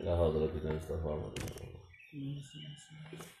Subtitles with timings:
[0.00, 1.12] La Mustafa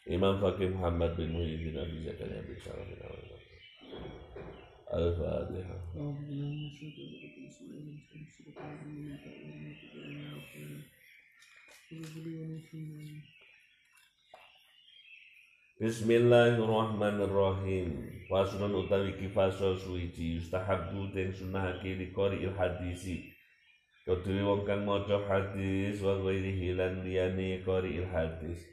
[0.06, 3.00] Imam Fakih Muhammad bin Muhyiddin Abi Zakaria bin Syarafin
[4.92, 5.80] Al-Fatihah
[15.80, 17.88] Bismillahirrahmanirrahim.
[18.28, 22.52] Faslun utawi kifasol suici Yustahabdu dan sunahake di kori il
[24.04, 28.64] Kedua wong kang maca hadis wa ghairihi lan liyane qari'il hadis.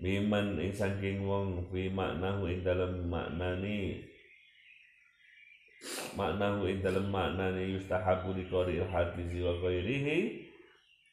[0.00, 4.00] Miman ing saking wong fi maknahu ing dalam maknani
[6.16, 10.48] maknahu ing dalam maknani yustahabu li qari'il hadis wa ghairihi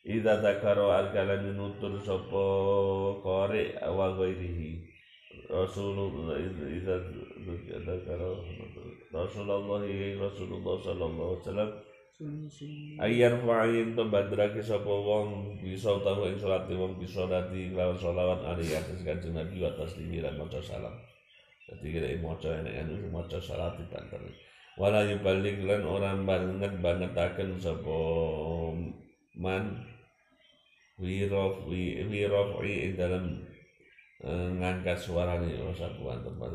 [0.07, 2.47] Idza dzakara al-kalam nutur sapa
[3.19, 4.79] qari wa ghairihi
[5.51, 8.31] Rasulullah dzakara
[9.11, 11.69] Rasulullah Rasulullah sallallahu alaihi wasallam
[12.97, 18.41] Ayar fa'in to badrake sapa wong bisa tahu ing salat wong bisa dadi kelawan selawat
[18.41, 20.97] ali atas kanjeng Nabi wa taslimi lan maca salam.
[21.69, 24.17] Dadi kira maca enek anu maca salat dibanter.
[24.81, 28.01] Wala yubalik lan orang banget bangetaken sapa
[29.37, 29.85] man
[30.97, 33.45] wirof wirof ing dalam
[34.25, 36.49] eh, ngangkat suarane ora sabuan tempat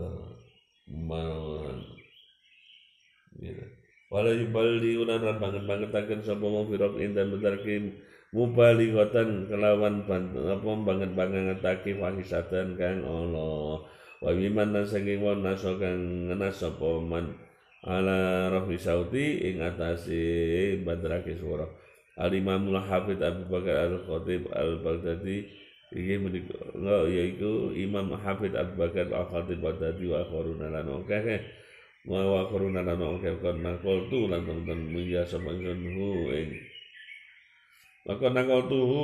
[3.38, 3.81] gitu
[4.12, 7.96] wala yuballi ulan ran banget-bangetaken sapa wong firaq indan bedarkim
[8.36, 13.80] mubalighatan kelawan apa banget-bangetake fahisatan kang Allah
[14.20, 17.40] wa biman saking wong naso kang ngenas sapa man
[17.88, 21.64] ala sauti ing atase badrake suara
[22.20, 25.48] al imamul hafid Abu Bakar al Khatib al Baghdadi
[25.92, 26.56] iki menika
[27.08, 31.40] yaiku Imam Hafid Abu Bakar al Khatib Baghdadi wa akharuna lan akeh
[32.02, 36.50] wa wa koruna lan kon nakol tu lan teman media sama hu ing
[38.02, 39.02] maka nakol tu hu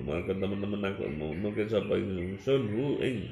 [0.00, 2.00] maka teman-teman nakol mungkin sapa
[2.40, 3.28] sun hu ing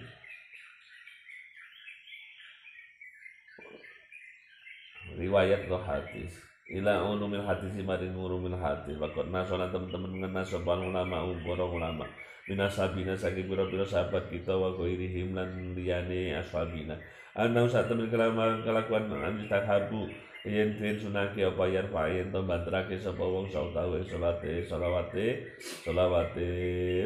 [5.14, 6.42] riwayat lo hadis.
[6.64, 8.98] Ila ulumil hadis maring ulumil hadis.
[8.98, 12.06] Wakot nasona teman-teman mengenal sopan ulama umur ulama.
[12.44, 16.92] Minasabina saking biro-biro sahabat kita wa ghairihim lan liyane ashabina
[17.34, 20.06] Anau temen kelakuan kelakuan anjutan habu
[20.46, 25.42] yen den sunake apa yen fa yen to bantrake sapa wong sautawe salate selawate
[25.82, 26.50] selawate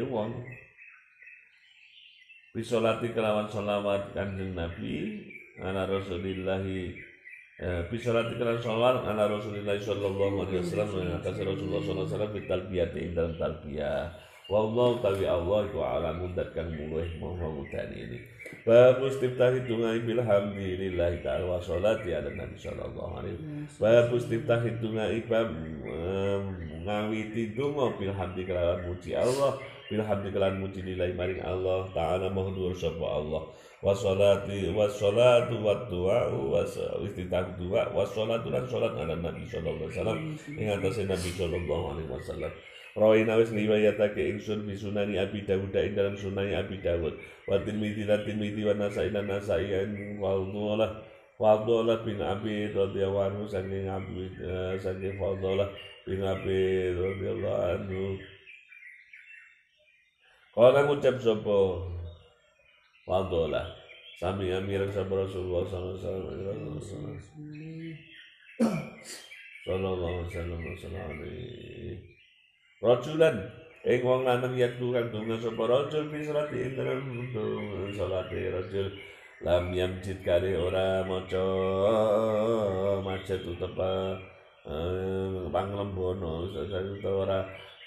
[0.05, 0.29] wong.
[2.53, 5.17] Bisolati kelawan salawat kanjeng Nabi.
[5.65, 12.13] Ana Rasulillah eh, bisolati kelawan salawat ana Rasulillah sallallahu alaihi wasallam atas Rasulullah sallallahu alaihi
[12.13, 12.87] wasallam bitalbiyah
[13.17, 14.13] dalam talbiyah.
[14.45, 18.38] Wallahu tawi Allah iku alamun dat kang mulih ini.
[18.65, 25.49] Bab istiftahi dungai bilhamdulillah ta'ala wa sholati ala Nabi sallallahu alaihi Bab istiftahi dungai bab
[26.85, 29.57] ngawiti dungo bilhamdi kelawan muji Allah.
[29.89, 33.41] Bilhamdi kelawan muji nilai maring Allah ta'ala mahdur sapa Allah.
[33.79, 36.59] Wa sholati wa sholatu wa du'a wa
[37.05, 40.19] istiftah du'a wa sholatu lan sholat ala Nabi sallallahu alaihi wasallam
[40.51, 42.51] ing atase Nabi sallallahu alaihi wasallam
[42.99, 47.15] Rawina wis riwayatake ingsun fi sunani Abi Dawud ing dalam sunani Abi Dawud.
[47.47, 49.71] Wa Tirmidzi lan Tirmidzi wa Nasai lan Nasai
[50.19, 50.99] Fadhalah
[51.39, 55.71] Fadhalah bin Abi radhiyallahu anhu saking Abi uh, saking Fadhalah
[56.03, 58.19] bin Abi radhiyallahu anhu.
[60.51, 61.57] Kala ngucap sapa
[63.07, 63.79] Fadhalah
[64.19, 67.15] Sami amir sapa Rasulullah sallallahu alaihi wasallam
[69.63, 72.08] Sallallahu alaihi wasallam
[72.79, 73.35] Rajulan.
[73.83, 77.03] Ing wong lanang yatlu kang donga sapa rajul fi salati ing dalem
[77.91, 78.87] salate rajul.
[79.43, 81.43] Lam yamjid kali ora maca
[83.03, 84.19] macet utepa
[85.51, 86.47] panglembono
[87.03, 87.39] ora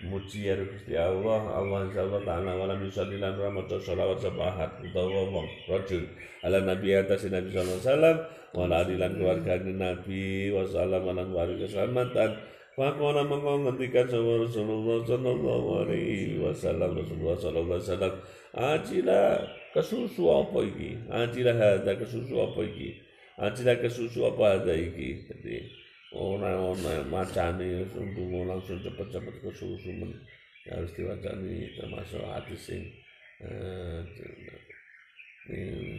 [0.05, 1.41] muji ya Gusti Allah.
[1.57, 6.05] Allah insyaallah taala wala yusalli lan ora maca selawat sepahat utawa wong rajul.
[6.45, 8.17] Ala nabi atas nabi sallallahu alaihi wasallam
[8.53, 12.31] wala adilan keluarga nabi wasallam lan warga keselamatan
[12.73, 18.15] Fakona mengkau ngendikan sama Rasulullah Sallallahu Alaihi Wasallam Rasulullah Sallallahu Alaihi Wasallam
[18.53, 19.29] Ajilah
[19.77, 22.97] kesusu apa iki Ajilah ada kesusu apa iki
[23.37, 25.69] Ajilah kesusu apa ada iki Jadi
[26.17, 30.13] orang-orang macani untuk langsung cepat-cepat kesusu men
[30.69, 32.83] harus diwacani termasuk hati sing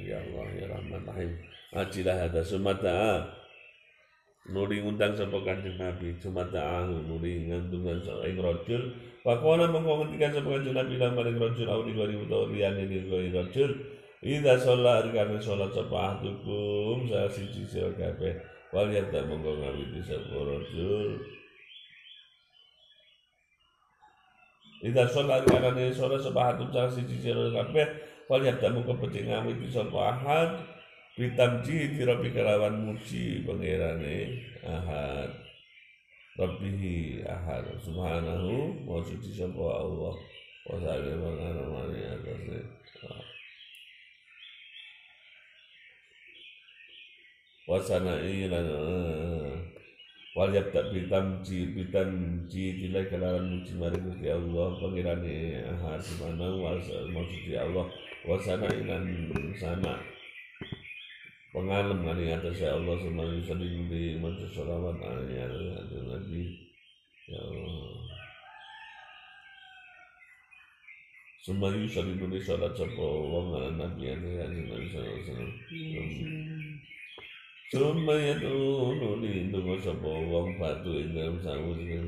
[0.07, 1.31] ya Allah ya Rahman Rahim
[1.73, 3.27] Ajilah ada sumata
[4.49, 8.81] nuli ngundang sapa kanjeng Nabi cuma ta'ahu nuli ngandungan ing rajul.
[9.23, 13.07] Fakona mengko ngendikan sapa kanjeng Nabi lan maring rajul au di gori utawa liyane di
[13.07, 13.71] gori rajul.
[14.23, 18.35] Ida sholat kami sholat sapa ahdukum saya siji sira kabeh.
[18.75, 21.23] Wal yata mongko ngawiti sapa rajul.
[24.83, 28.11] Ida sholat karena sholat sebahatum salah siji sira kabeh.
[28.23, 30.49] Fal yabdamu kepeting ngawiti sapa ahad
[31.13, 34.33] bitamji dirabi kelawan muji pangerane
[34.65, 35.29] ahad.
[36.33, 37.69] Rabbihi ahad.
[37.77, 40.17] Subhanahu wa suci sapa Allah.
[40.65, 43.29] Wa sallallahu alaihi wa sallam
[47.63, 48.67] wasana'i lan
[50.35, 56.73] wal yabda bitamji bitamji dilai kelawan muji mari Gusti Allah pangirane ahad subhanahu wa
[57.13, 57.85] maksudi Allah.
[58.25, 59.05] Wasana ilan
[59.59, 59.99] sana
[61.53, 64.97] pengalem kali atas Allah semua sering di maksud salawat
[65.29, 65.45] ya
[66.01, 66.49] Nabi
[67.29, 67.93] ya Allah.
[71.45, 75.51] Semua sering di salat sapa wong Nabi ya Nabi sallallahu alaihi wasallam.
[77.69, 82.01] Suma ya dulu di tunggu sapa wong batu ing dalam sawu sing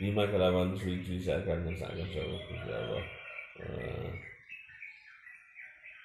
[0.00, 3.19] lima kelawan suci seakan ngesakan sapa Gusti Allah.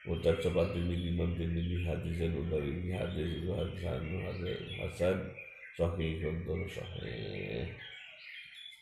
[0.05, 5.17] Ini imam tinggi hadis dan utawi ini hadis itu hasan hadis hasan
[5.73, 7.65] sahih untuk sahih.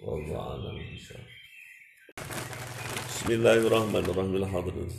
[0.03, 1.23] Wallahu a'lam bishawab.
[3.07, 4.51] Bismillahirrahmanirrahim.
[4.51, 4.91] Hadirin.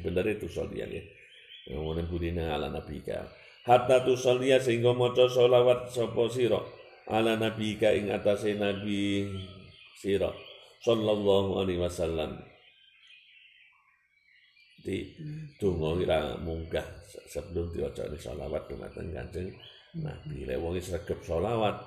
[0.01, 1.01] bener itu salliya ya.
[1.69, 3.29] Ngomongin budina ala nabi ka.
[3.65, 6.61] Hatta tusalliya sehingga maca selawat sapa sira
[7.09, 9.25] ala nabi ka ing atase nabi
[9.97, 10.29] sira
[10.85, 12.37] sallallahu alaihi wasallam
[14.79, 15.11] di
[15.59, 16.87] donga kira munggah
[17.27, 19.51] sebelum diwaca sholawat dumateng Kanjeng
[19.99, 20.47] Nabi.
[20.47, 21.83] Lek wong sregep sholawat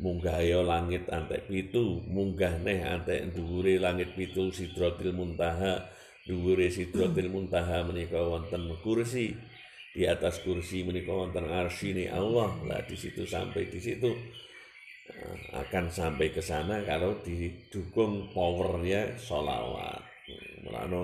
[0.00, 5.84] munggah ya langit antek pitu, munggah neh antek dhuwure langit pitu Sidratil Muntaha.
[6.24, 9.36] Dhuwure Sidratil Muntaha menika wonten kursi.
[9.92, 12.48] Di atas kursi menika wonten arsy Allah.
[12.64, 14.08] Lah di situ sampai di situ
[15.12, 20.00] eh, akan sampai ke sana kalau didukung powernya sholawat.
[20.64, 21.00] Mulane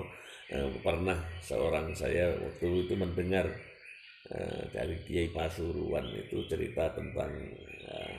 [0.49, 3.45] eh, pernah seorang saya waktu itu mendengar
[4.33, 7.29] eh, dari Kiai Pasuruan itu cerita tentang
[7.85, 8.17] eh,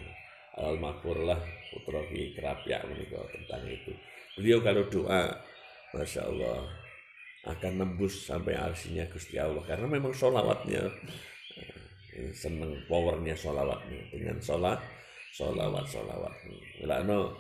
[0.63, 1.41] al lah
[1.75, 3.91] putra Kiai Kerapia menikah tentang itu.
[4.39, 5.35] Beliau kalau doa,
[5.91, 6.90] masya Allah
[7.49, 9.65] akan nembus sampai arsinya Gusti Allah.
[9.65, 10.85] Karena memang sholawatnya
[12.17, 14.01] eh, seneng powernya sholawatnya.
[14.13, 14.81] Dengan sholat
[15.33, 16.35] sholawat sholawat.
[16.85, 17.33] Lano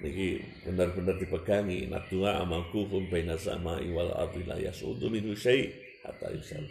[0.00, 1.88] niki benar-benar dipegangi.
[1.90, 5.68] Nadua amalkuhum baina sama'i wal ardi la yasudu minhu syai
[6.04, 6.64] hatta yusal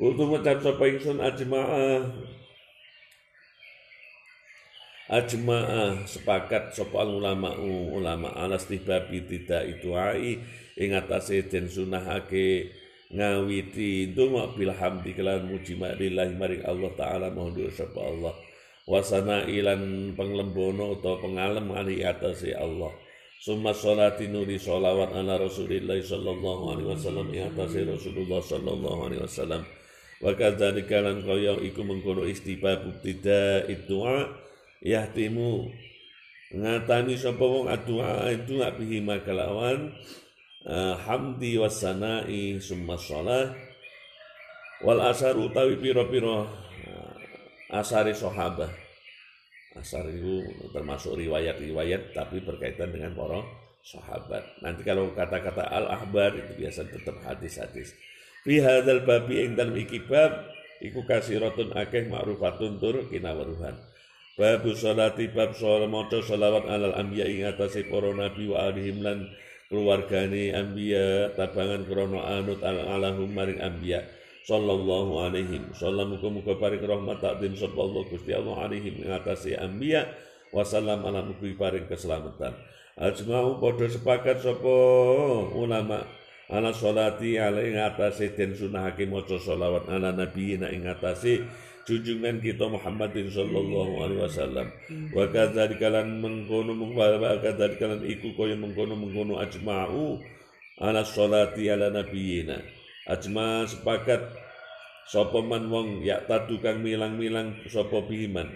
[0.00, 2.00] Kultu ajma'ah
[5.12, 7.52] ajma'ah sepakat sapa ulama
[7.92, 10.40] ulama alas tibabi tidak itu ai
[10.80, 12.72] ing atase den sunahake
[13.12, 18.32] ngawiti ndonga bil hamdi kelan muji maring Allah taala mohon sapa Allah.
[18.82, 22.90] Wasana ilan penglembono atau pengalem ali atas Allah.
[23.38, 29.62] Summa sholati nuri sholawat ala rasulillah sallallahu alaihi wasallam di atas Rasulullah sallallahu alaihi wasallam.
[30.18, 34.30] Wa kadzalika lan kaya iku mengkono istibab tidak doa
[34.82, 35.70] yahtimu
[36.52, 39.94] ngatani sapa wong itu gak bihi makalawan
[40.68, 43.56] uh, hamdi wasana'i summa sholat
[44.84, 46.50] wal asar utawi piro-piro
[47.72, 48.68] asari sahabat.
[49.72, 50.44] Asar itu
[50.76, 53.40] termasuk riwayat-riwayat tapi berkaitan dengan para
[53.80, 54.44] sahabat.
[54.60, 57.96] Nanti kalau kata-kata al-ahbar itu biasa tetap hadis-hadis.
[58.44, 60.52] Fi hadzal babi ing dalem iki bab
[60.84, 63.80] iku kasiratun akeh ma'rufatun tur kinaweruhan.
[64.32, 69.28] Bab salati bab sholat maca sholawat alal anbiya ing atase nabi wa alihim lan
[69.68, 74.00] keluargane anbiya tabangan krono anut alahum maring anbiya
[74.48, 80.08] sallallahu alaihi wasallam muga-muga paring rahmat takdim sapa Allah Gusti Allah alaihim ngatasi anbiya
[80.48, 82.56] wasallam ala paring keselamatan.
[82.92, 84.76] Ajma'u padha sepakat sapa
[85.56, 86.08] ulama
[86.52, 91.44] ala sholati ala ing atase den sunahake maca sholawat ala nabi ing atase
[91.88, 94.66] junjungan kita Muhammadin sallallahu alaihi wasallam.
[95.10, 100.22] Wa kadzalika lan mengkono wa kadzalika lan iku kaya mengkono mengkono ajma'u
[100.78, 102.62] ala sholati ala nabiyina.
[103.02, 104.22] Ajma sepakat
[105.10, 108.46] sapa man wong ya tadu kang milang-milang sapa biman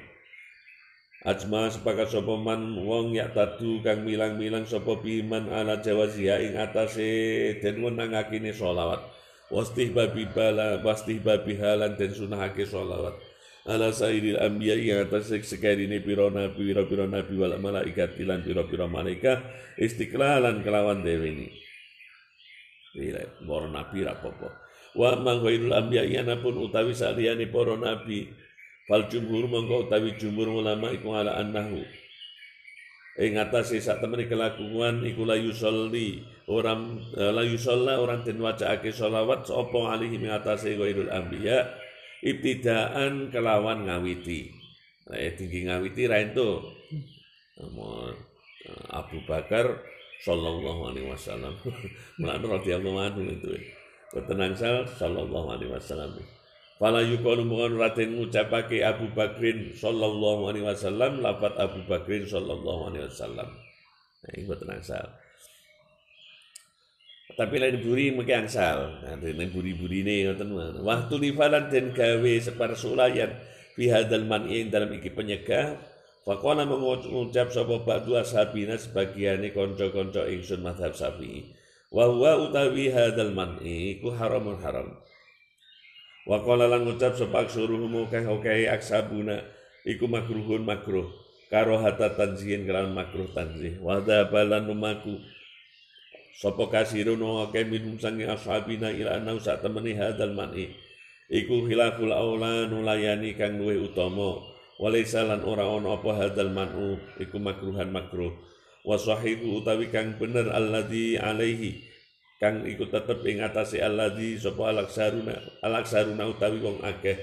[1.26, 7.58] Ajma sepakat sapa man wong ya tadu kang milang-milang sapa biman ala jawazia ing atase
[7.58, 9.02] den wenangakine sholawat
[9.52, 13.14] wastih babi bala wastih babi halan dan sunahake sholawat.
[13.66, 18.46] Ala sairil anbiya yang atas sekali ini piro nabi piro piro nabi wal malaikat ilan
[18.46, 19.42] piro piro malaikat
[19.74, 21.48] istiqlalan kelawan dewi ini.
[22.94, 28.32] Tidak, poro nabi rapopo wa mangkoidul anbiya yana pun utawi saliyani poro nabi.
[28.86, 31.82] Fal jumhur mongko utawi jumhur ulama iku ala annahu.
[33.18, 35.34] Ing atase sak kelakuan iku la
[36.46, 41.66] orang eh, la yusolla orang den wacaake selawat sapa alihi ing atase ghairul anbiya
[42.22, 44.54] ibtidaan kelawan ngawiti.
[45.06, 46.70] Nah, tinggi ngawiti ra ento
[47.58, 48.12] eh,
[48.90, 49.82] Abu Bakar
[50.22, 51.54] sallallahu alaihi wasallam.
[52.18, 53.52] Mulane radhiyallahu anhu itu.
[54.26, 56.18] Tenang sal sallallahu alaihi wasallam.
[56.76, 63.08] Fala yuqalu mu'an ratin ngucapake Abu Bakrin sallallahu alaihi wasallam lafat Abu Bakrin sallallahu alaihi
[63.08, 63.48] wasallam.
[64.24, 65.06] Nah, ini buat angsal.
[67.34, 69.02] Tapi lain buri mungkin angsal.
[69.02, 70.30] Nah, lain buri-buri ini
[70.78, 73.34] Waktu lifalan dan gawe separsulayan
[73.74, 75.74] fi hadzal man'i dalam iki penyegah
[76.26, 81.54] Faqala mengucap sapa ba'du ashabina sebagiane kanca-kanca ingsun madhab Syafi'i.
[81.86, 84.90] Wa huwa utawi hadzal man'i iku haramun haram.
[86.26, 89.46] Wa qala lan ngucap sapa aksuruhum kang oke aksabuna
[89.86, 91.06] iku makruhun makruh
[91.46, 95.22] karo hata tanzihin kelawan makruh tanzih wa balan numaku
[96.36, 100.68] sapa kasirun oke minum sangi ashabina ila anau sak temeni hadal mani.
[101.26, 104.44] Iku khilaful aula nulayani kang luwih utama.
[104.76, 108.30] Walaisa lan ora ana apa hadal manu iku makruhan makruh.
[108.84, 111.82] Wa sahihu utawi kang bener alladzi alaihi
[112.36, 117.16] kang iku tetep ing atase alladzi sapa alaksaruna alaksaruna utawi wong akeh.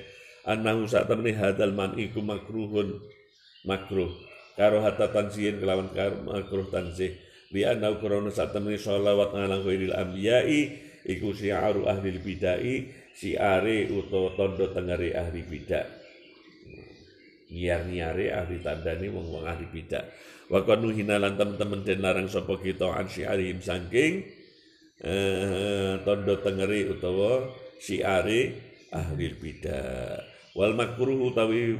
[0.43, 2.99] Anahu sak temene hadal man iku makruhun
[3.63, 4.11] makruh.
[4.57, 5.93] Karo hatta tanzihin kelawan
[6.27, 7.15] makruh tanzih
[7.53, 10.59] li anau krana sak temene sholawat ala ghairil anbiya'i
[11.05, 12.59] iku syiaru ahli bid'ah
[13.13, 15.85] siare utawa tondo tengere ahli bid'ah
[17.53, 20.03] nyiar-nyiare ahli tandani wong-wong ahli bid'ah
[20.49, 24.25] wa kanu hinalan temen-temen den larang sapa kita an syiarihim saking
[25.01, 27.47] eh, tondo tengeri utawa
[27.79, 28.53] siare
[28.93, 30.21] ahli bidah
[30.53, 31.75] wal makruh utawi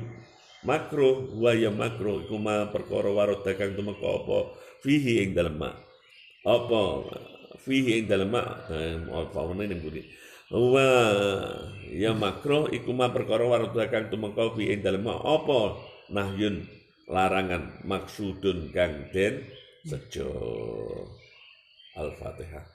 [0.66, 4.40] makruh wa ya makruh iku ma perkara warot kang tumeka apa
[4.84, 5.72] fihi ing dalem ma
[6.44, 6.82] apa?
[7.64, 10.04] Fihi ing dalem ma eh, apa wene ning budi.
[10.52, 10.88] Wa
[11.88, 15.80] ya makro iku ma perkara warudha kang tumeka fi ing dalem ma apa?
[16.12, 16.68] Nahyun
[17.08, 19.48] larangan maksudun kang den
[19.88, 20.30] sejo.
[21.94, 22.66] Al-Fatihah.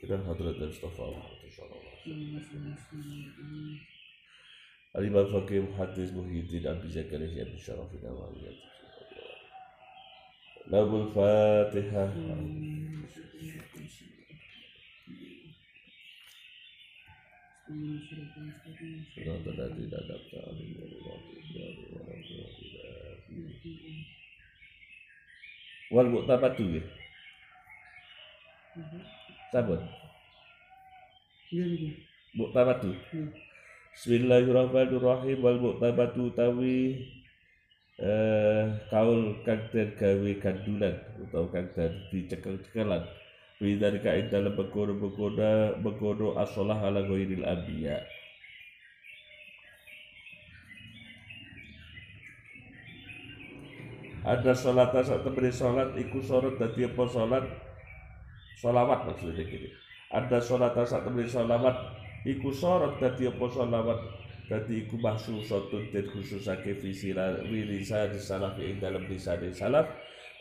[0.00, 1.39] Kita hadrat Mustafa.
[4.96, 8.56] Alim al-Fakim hadis Muhyiddin Abi Zakaria Abi Syaraf bin Awaliyat.
[10.72, 12.08] Labul Fatihah.
[25.90, 26.80] Wal mu'tabatu mhm.
[29.52, 29.99] Sabun
[31.50, 32.94] muqtabatu
[33.90, 35.42] Bismillahirrahmanirrahim.
[35.42, 37.10] Wal muqtabatu tawi
[37.98, 43.02] eh, kaul kang den gawe gandulan utawa kang den dicekel-cekelan.
[43.58, 47.98] Bidzalika ing dalam begono-begono begono asolah ala ghairil anbiya.
[54.22, 57.44] Ada sholat saat temani sholat iku sorot dadi apa sholat
[58.62, 59.89] sholawat maksudnya gini.
[60.10, 61.76] Ada sholat saat temani sholawat.
[62.26, 64.00] Iku sorot dadi apa sholawat?
[64.50, 69.86] Dadi iku mahsusatun dan khususake fi sila wirisa di salaf ing dalam lisan salaf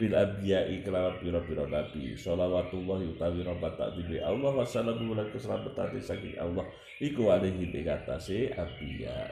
[0.02, 2.18] bil abiyai kelawan pira-pira nabi.
[2.18, 4.50] Sholawatullahi utawi rahmat takdimi Allah.
[4.50, 6.66] Wassalamu lan keselamatan saking Allah.
[6.98, 9.30] Iku alaihi ing atase abiya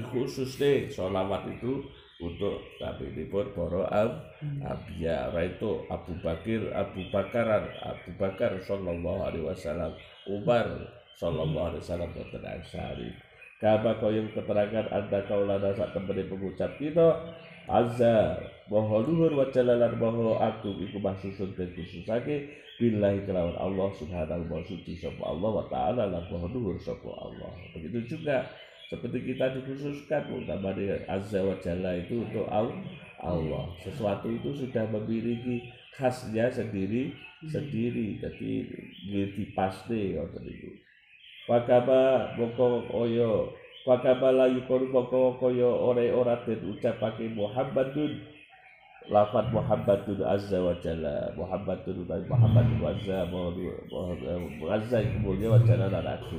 [0.00, 1.84] khusus deh sholawat itu
[2.22, 4.10] untuk nabi ini pun para ab,
[4.62, 9.90] abiya itu Abu Bakar Abu Bakaran Abu Bakar sallallahu alaihi wasallam
[10.30, 10.66] Umar
[11.18, 13.10] sallallahu alaihi wasallam boten ansari.
[13.58, 17.34] Kama koyong keterangan anda kaulana sak temene pengucap kita
[17.70, 22.50] azza bahwa luhur wa jalalan bahwa aku iku mahsusun dan khususake
[22.82, 26.74] billahi kelawan Allah subhanahu wa suci Allah wa ta'ala lan bahwa luhur
[27.14, 27.52] Allah.
[27.78, 28.42] Begitu juga
[28.92, 32.44] seperti kita dikhususkan utamanya azza wa jalla itu untuk
[33.24, 35.64] Allah sesuatu itu sudah memiliki
[35.96, 37.16] khasnya sendiri
[37.48, 40.70] sendiri jadi pasti ngoten itu
[41.48, 43.50] Pakaba boko oyo
[43.82, 48.14] Fakabala yukonu koko koyo ore ora den ucapake Muhammadun
[49.10, 53.26] lafat Muhammadun azza wa jalla Muhammadun Muhammadun azza
[54.70, 56.38] azza kemudian wa jalla dan aku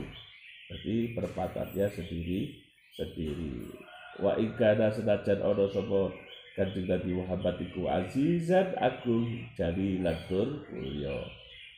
[0.74, 2.58] jadi perpakatnya sendiri
[2.98, 3.70] sendiri.
[4.18, 6.10] Wa ikana senajan ono sopo
[6.58, 9.26] kanjeng Nabi Muhammad iku azizan aku
[9.58, 11.26] jadi lantur kuyo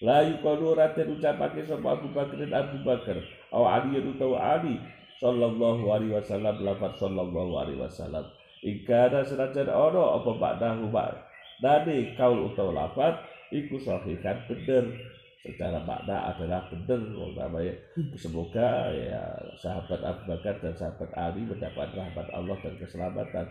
[0.03, 3.17] la yukonu raden ucapake sopo Abu Bakar Abu Bakar
[3.55, 4.75] au Ali utawa Ali
[5.19, 8.27] sallallahu alaihi wasallam lafaz sallallahu alaihi wasallam.
[8.65, 11.13] Ada senajan ono apa ba'dahu bak
[11.61, 13.21] Dani kaul utawa lafaz
[13.53, 14.85] iku sahihan bener
[15.45, 16.97] secara makna adalah benar
[17.37, 17.73] namanya
[18.17, 19.21] semoga ya
[19.61, 23.45] sahabat Abu Bakar dan sahabat Ali mendapat rahmat Allah dan keselamatan.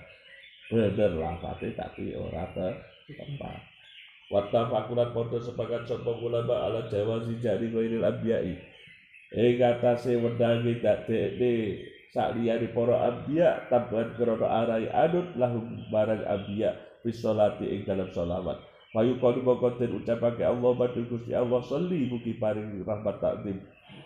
[0.74, 2.50] Benar lafaznya tapi orang
[3.06, 3.58] tepat.
[4.32, 8.56] Wattafakulat podo sepakat sopo ulama ala jawazi jari ghairil abiyai
[9.34, 11.52] ing atase wedangi dadekne
[12.14, 16.72] sak liyane para anbiya tambahan krana arai anut lahum barang anbiya
[17.02, 18.62] bis sholati ing dalam sholawat
[18.94, 23.58] Wayu kau mongko den ucapake Allah badhe Gusti Allah sholli mugi paring rahmat takdim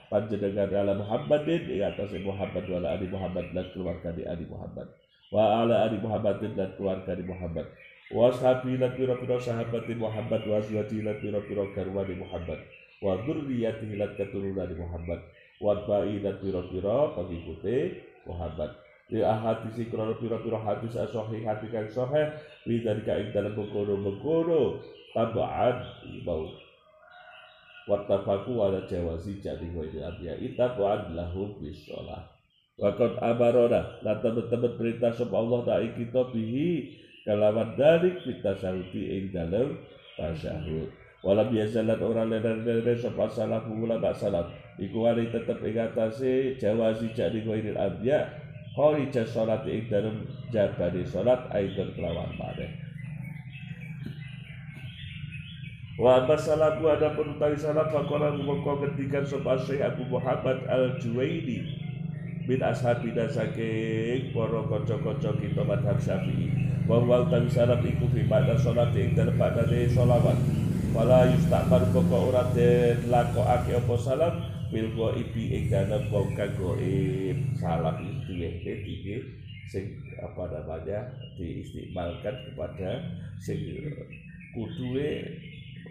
[0.09, 1.68] panjenengan ala Muhammadin.
[1.68, 4.88] Ing atase Muhammad wa ala ali Muhammad dan keluarga di ali Muhammad.
[5.28, 7.68] Wa ala ali Muhammadin dan keluarga di Muhammad.
[8.09, 10.40] Wa sahabi lan pira-pira sahabat Muhammad.
[10.49, 12.61] Wa azwaji lan pira-pira garwane Muhammad.
[13.05, 15.20] Wa dzurriyyatihi lan keturunan Muhammad.
[15.61, 22.33] Wa ba'i dan pira-pira pengikuti Muhammad li ahadisi krono pira-pira hadis sahih hati kang sahih.
[22.68, 24.81] Li dari ing dalam mengkono-mengkono
[25.16, 25.77] tabaan
[26.23, 26.49] bau
[27.88, 32.29] wattafaku ala jawazi jadi wa ini abya itabuan lahu bisolah
[32.79, 33.99] Wakot amarona.
[34.07, 36.94] Lan teman-teman perintah sapa Allah tak kita bihi
[37.27, 39.83] kalawan dari kita sahuti ing dalam
[40.14, 40.87] tasyahud.
[41.27, 44.47] Walau biasa lan orang leder-leder sapa salah pula tak salah.
[44.79, 48.31] Iku wali tetep ing atase jawazi jadi ghairil abya.
[48.76, 52.72] Kharija salat ing dalem jabari salat aidon kelawan maneh.
[55.98, 61.59] Wa amma salaku ada pun utawi salat faqala mongko ngendikan sapa Syekh Abu Muhammad Al-Juwaini
[62.46, 66.54] bin ashabina saking para kanca-kanca kita madhab Syafi'i.
[66.87, 70.38] Wa wa utawi salat iku fi pada salat ing dalem badane selawat
[70.96, 74.35] wala yustakbar pokok ora den lakokake apa salam
[74.72, 74.88] bil
[75.20, 77.96] ibi ing dalem kang gaib salam
[78.74, 79.16] iki
[79.68, 82.90] sing apa namanya diistimalkan kepada
[83.40, 83.61] sing
[84.57, 85.24] kudue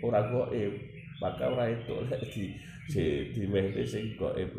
[0.01, 0.73] ora gaib
[1.21, 1.95] maka ora itu
[2.33, 2.45] di
[2.89, 4.53] di di mehne sing gaib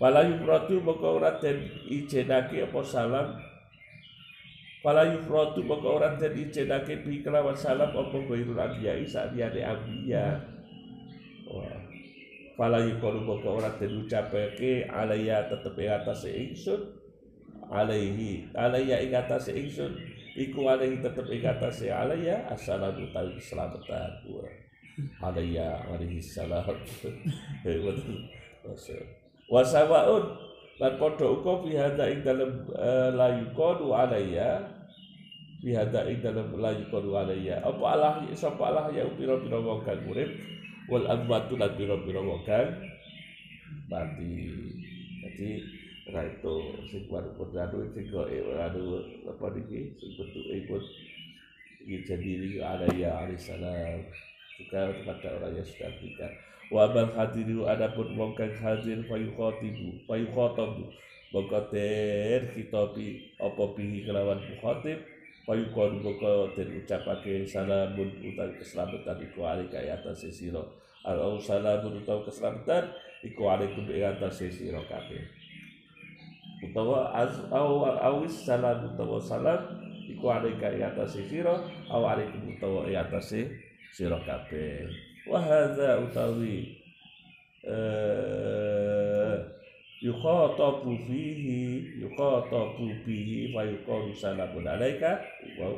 [0.00, 3.36] Wala yufratu moko ora den ijenake apa salam
[4.80, 10.40] Fala yufratu maka orang dan ijenake bi kelawan salam apa ghairul anbiya sak liyane anbiya.
[11.52, 11.76] Wah.
[12.56, 16.80] Fala yuqalu maka orang dan ucapake alaya tetep ing atas ingsun
[17.70, 19.94] alaihi alaya ing atas ingsun.
[20.34, 24.44] Iku alaihi tetep ing atas alaya assalamu utawi keselamatan wa
[25.22, 26.66] alaya alaihi salam.
[29.50, 30.30] Wa sawaun
[30.78, 34.62] lan padha uga fi hadza ing dalem uh, la yuqadu alayya
[35.58, 40.06] fi hadza ing dalem la yuqadu alayya apa Allah sapa Allah ya pira-pira wong kang
[40.06, 40.30] urip?
[40.86, 42.78] Wal amwatu lan pira-pira wong kang
[43.90, 44.38] mati.
[45.20, 45.79] Jadi
[46.10, 46.54] ora itu
[46.90, 48.26] sing baru kodadu sing kok
[48.58, 48.98] anu
[49.30, 50.82] apa niki sing bentuk ikut
[51.86, 54.02] jadi alayya alaihissalam
[54.58, 56.32] juga kepada orang yang sudah berikan
[56.74, 60.90] wa bal hadiru adapun wong kang hadir fayu khotibu fayu khotobu
[61.30, 64.98] maka den khitabi apa bihi kelawan khatib
[65.46, 70.62] fayu kon maka den ucapake salamun utawi keselamatan iku alika atas sira.
[71.06, 72.90] Al salamun utawi keselamatan
[73.22, 75.39] iku alaikum ing atas sira kabeh
[76.60, 81.56] utawa az au awis salam utawa salam iku alika ing atase sira
[81.88, 83.48] aw alaikum utawa ing atase
[83.96, 84.84] sira kabeh.
[85.24, 86.76] Wa hadza utawi
[87.64, 89.36] eh
[90.00, 95.20] yukhatabu fihi yukhatabu bihi fa yuqalu salamun alaika
[95.60, 95.76] wa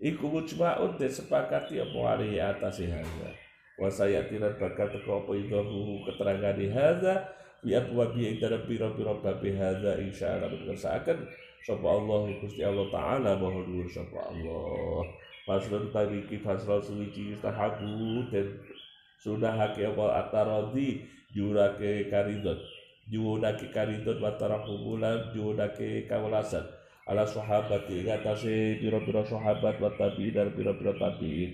[0.00, 3.32] iku mujma'un sepakati apa ali atase hadza.
[3.80, 6.68] Wa sayatiran bakal teko apa idahu keterangan di
[7.60, 11.18] bi abwabi ing dalam pira-pira bab hadza insyaallah mengersakaken
[11.60, 15.04] sapa Allah Gusti Allah taala maha dhuwur sapa Allah.
[15.44, 18.48] Faslun tariki fasal suwici yustahabu dan
[19.20, 20.24] sunahake apa?
[20.24, 22.60] Ataradi jurake karidot.
[23.10, 26.64] Jurake karidot watara humulan jurake kawalasan
[27.10, 31.50] ala sahabat ing atase pira-pira sahabat wa tabi'in dan pira-pira tabi'in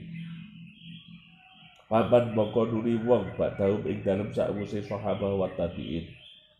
[1.86, 6.02] Paman mongko nuli wong ba'dahum ing dalem sakwuse sahabah wa tabi'in.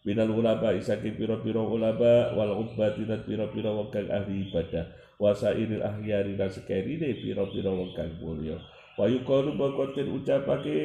[0.06, 4.86] Minal ulama isaking pira-pira ulama wal ubbati lan pira-pira wong kang ahli ibadah.
[5.18, 8.54] Wa sairil ahyari lan sekerine pira-pira wong kang mulya.
[8.94, 10.78] Wa yuqalu mongko den ucapake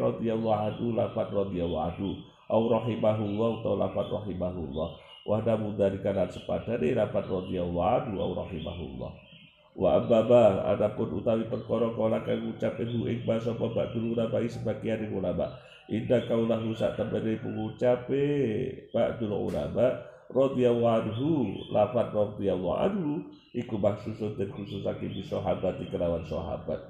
[0.00, 2.16] radhiyallahu anhu lafat radhiyallahu anhu.
[2.48, 4.88] Au rahimahullah utawa lafat rahimahullah.
[5.28, 9.31] Wa namu dari kanan sepadane lafat radhiyallahu anhu au rahimahullah
[9.72, 15.08] wa ababa adapun utawi perkara kala kang ngucapin hu ing basa apa ba'dul ulama sebagian
[15.08, 15.48] ulama.
[15.88, 18.24] Inda kaulahu sak temene pengucape
[18.92, 19.96] ba'dul ulama
[20.28, 21.28] radhiyallahu anhu
[21.72, 23.12] lafat radhiyallahu anhu
[23.56, 26.80] iku maksusun dan khususake di sahabat kelawan sahabat.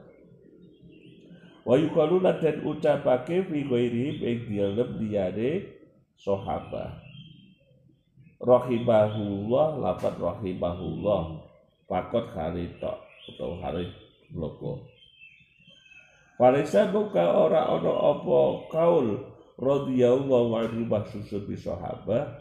[1.63, 5.71] Wa yuqalu dan ucapake fi ghairi ing dalem liyane
[6.19, 6.99] sahabat.
[8.43, 11.52] Rahimahullah lafat rahimahullah
[11.93, 12.97] pakot hari tok
[13.29, 13.93] utawa hari
[14.33, 14.81] bloko.
[16.41, 18.41] Walisa buka ora ono apa
[18.73, 19.21] kaul
[19.61, 22.41] radhiyallahu anhu mahsusun bi sahabat.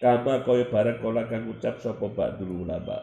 [0.00, 3.02] Kama kaya barang kala kang ucap sapa ba'dul ulama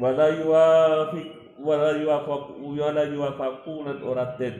[0.00, 1.28] wala yuwafiq
[1.60, 4.56] wala yuwafaq wala yuwafaqu lan ora den.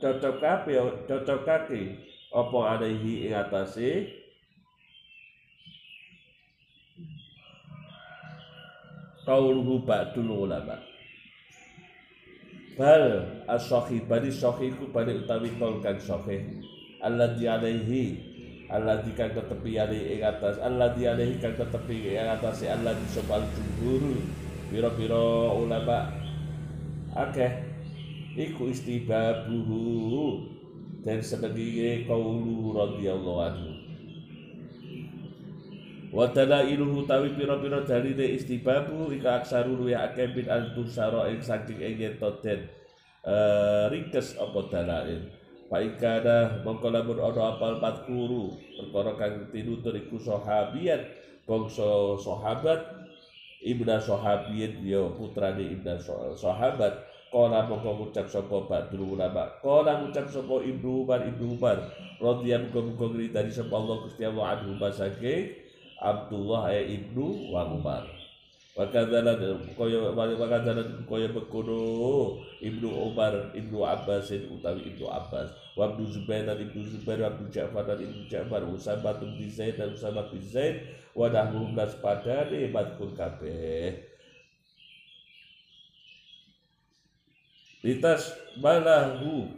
[0.00, 2.00] Cocok kabeh cocokake
[2.32, 4.08] apa alaihi ing atase?
[9.22, 10.82] Qauluhu ba'dul ulama.
[12.74, 16.40] Bal as-sahih bani sahihu bani utawi kaul kang sahih.
[17.04, 18.04] Alladzi alaihi
[18.72, 24.16] alladzi kang tetepi ali ing atas alladzi alaihi kang tetepi ing atas alladzi sopal jumhur
[24.72, 26.08] pira-pira ulama.
[27.12, 27.62] Akeh
[28.34, 30.48] iku istibabuhu
[31.02, 33.70] dan sebagai kaulu radhiyallahu anhu.
[36.12, 41.98] Wa talailuhu tawi pira-pira dalile istibabu ika aksaru ya akeh bin antusara ing saking ing
[42.20, 42.68] toten
[43.24, 45.20] uh, ringkes apa dalail.
[45.72, 51.00] Pak Ikada mongko lamun apal matkuru perkara kang tinutur iku sahabiat
[51.48, 53.08] bangsa sahabat
[53.64, 55.96] ibna sahabiyin ya putrane ibna
[56.36, 56.92] sahabat
[57.32, 59.48] Kala mongko ngucap sapa Badrul ulama.
[59.64, 61.80] Kala ngucap sapa Ibnu Umar Ibnu Umar
[62.20, 65.48] radhiyallahu anhu dari sapa Allah Gusti Allah anhu saking
[65.96, 68.04] Abdullah ya Ibnu wa Umar.
[68.76, 69.36] Wakadalan
[69.76, 76.60] kaya wakadalan kaya bekono Ibnu Umar Ibnu Abbas utawi Ibnu Abbas wa Ibnu Zubair dan
[76.60, 80.84] Ibnu Zubair wa Ja'far dan Ibnu Ja'far Usamah bin Zaid dan Usamah bin Zaid
[81.16, 84.11] wa dahum las padane madkun kabeh
[87.82, 88.30] litas
[88.62, 89.50] balahu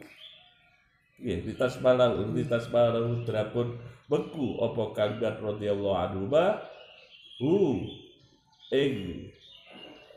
[1.20, 3.76] ya litas balahu litas balahu terapun
[4.08, 6.24] beku opo kalimat radhiyallahu anhu
[7.40, 7.54] hu.
[8.74, 9.28] Ing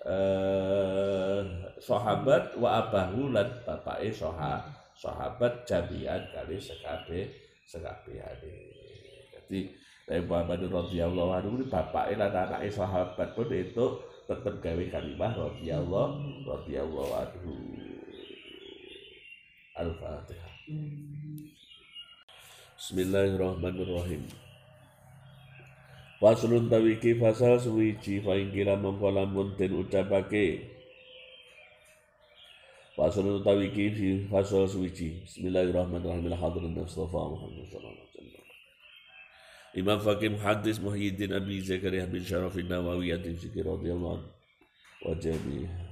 [0.08, 1.42] eh,
[1.78, 4.66] sahabat wa abahu lan bapake soha
[4.98, 7.30] sahabat jamian kali sekabe
[7.70, 9.60] sekabe jadi
[10.08, 13.86] dari Muhammad radhiyallahu anhu bapak lan anake sahabat pun itu
[14.26, 17.54] tetap gawe kalimah radhiyallahu radhiyallahu anhu
[19.78, 20.54] Al-Fatihah.
[22.78, 24.26] Bismillahirrahmanirrahim.
[26.18, 30.66] Faslun tawiki fasal suwici fa ingkila mongko lamun ucapake.
[32.98, 35.22] Faslun tawiki fasal suwici.
[35.30, 36.26] Bismillahirrahmanirrahim.
[37.70, 37.96] Wasallam.
[39.78, 44.30] Imam Fakih Muhaddis Muhyiddin Abi Zakaria bin Syaraf Nawawi At-Tifsiki radhiyallahu anhu.
[45.06, 45.87] Wa jami'ah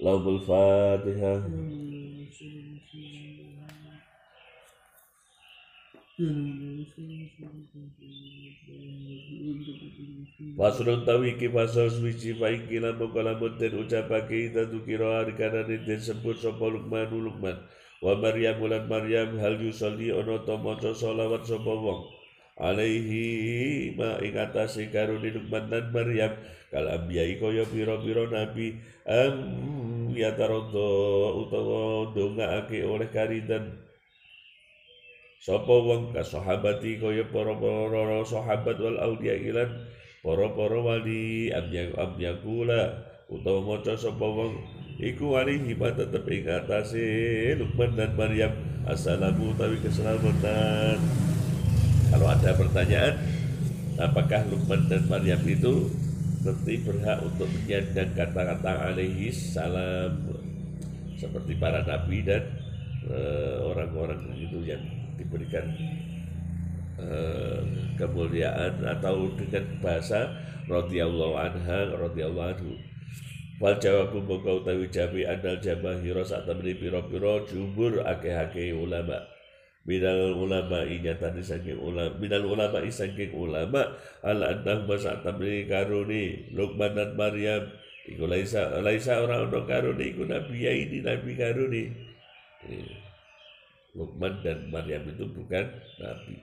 [0.00, 1.44] Laul Fatihah.
[10.60, 17.20] utawi ki pasal suci paikila mengkalamun dan ucapake ita tukiroan kanani dan sebut sopa lukmanu
[17.20, 17.56] lukman
[18.00, 22.08] Wa Maryam ulan Maryam hal yusalli ono to moco solawat sopa wong.
[22.56, 26.32] Alaihi ma ing atase karuni lukman dan Maryam.
[26.72, 28.80] Kalau biayi koyo piro-piro nabi.
[29.04, 29.36] Am
[30.14, 30.88] ya taroddo
[31.46, 33.76] utawa ndongaake oleh karidan.
[35.40, 39.70] Sapa wong ka sahabati kaya para-para sahabat wal auliya ilan
[40.20, 41.72] para-para wali am
[42.20, 44.60] yakula utawa maca sapa wong
[45.00, 47.56] iku alihi tetep ing atase
[47.96, 48.52] dan Maryam.
[48.84, 50.98] Assalamu tawi keselamatan.
[52.10, 53.14] Kalau ada pertanyaan
[53.96, 55.88] apakah Lukman dan Maryam itu
[56.40, 60.24] nanti berhak untuk menyandang kata-kata alaihi salam
[61.20, 62.40] seperti para nabi dan
[63.04, 64.80] eh, orang-orang uh, itu yang
[65.20, 65.68] diberikan
[66.96, 67.60] uh,
[68.00, 70.32] kemuliaan atau dengan bahasa
[70.64, 72.72] radhiyallahu anha radhiyallahu anhu
[73.60, 79.20] Wal jawabu mongko utawi jami andal jamahiro saat temani piro-piro jumur ake-ake ulama.
[79.88, 86.92] Minal ulama tadi saking ulama minal ulama saking ulama ala andah masa temani karuni Luqman
[86.92, 87.64] dan Maryam
[88.04, 91.82] iku laisa laisa orang orang karuni iku nabi ya ini nabi karuni.
[93.96, 95.64] Luqman dan Maryam itu bukan
[95.96, 96.36] nabi.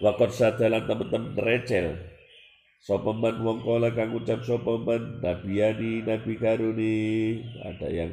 [0.00, 1.92] Wakot sadalan teman-teman recel
[2.80, 6.96] Sapa man wong kala kang ucap sapa man nabiyani nabi karuni
[7.60, 8.08] ada yang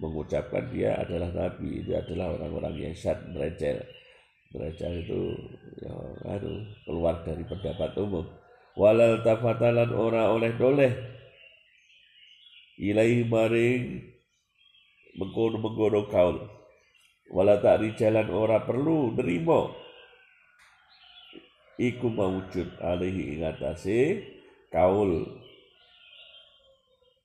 [0.00, 3.84] mengucapkan dia adalah nabi itu adalah orang-orang yang sad merecel
[4.52, 5.20] merecel itu
[5.80, 5.92] ya
[6.28, 8.24] aduh keluar dari pendapat umum.
[8.72, 10.92] Walal tafatalan ora oleh doleh
[12.80, 13.82] ilahi maring
[15.16, 16.36] mengkono mengkono kaul.
[17.32, 19.72] Wala tak jalan ora perlu nerimo
[21.80, 24.20] iku mawujud alaihi ingatasi
[24.68, 25.24] kaul.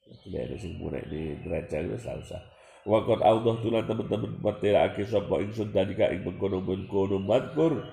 [0.08, 2.40] Tidak ada sing murek di derajat itu usah
[2.88, 7.84] Wakot Allah tulah teman-teman bertirake sapa ingsun dalika ing mengkono-mengkono madkur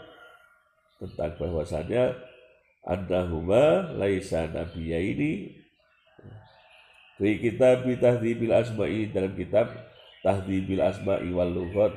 [1.02, 2.14] tentang bahwasanya
[2.87, 5.50] annahuma laisa nabiyya ini
[7.18, 9.66] di kitab tahdzibil asma'i dalam kitab
[10.22, 11.90] tahdzibil asma'i wal lughat.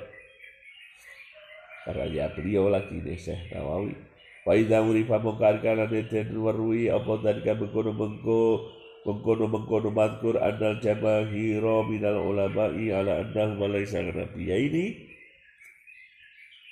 [1.86, 3.94] Karya beliau lagi nih Syekh Nawawi.
[4.42, 5.86] Faida urifa mongkar kana
[6.34, 8.74] warui apa dalika mengkono mengko
[9.08, 15.08] mengkono mengkono madkur anal jamahiro minal ulama'i ala annahu walaysa nabiya ini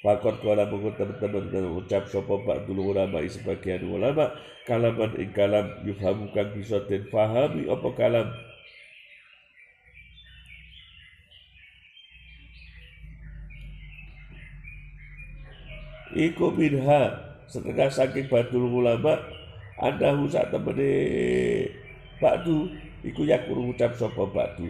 [0.05, 4.29] Fakot kala mengut teman-teman dengan ucap sopo pak dulu ulama sebagian ulama
[4.69, 8.29] kalaman ing kalam yufhamukan bisa den fahami apa kalam?
[16.13, 17.01] Iku minha
[17.49, 19.17] setengah saking badul ulama
[19.81, 20.93] anda husak temene
[22.21, 22.71] batu
[23.03, 24.67] iku yakuru ucap sapa batu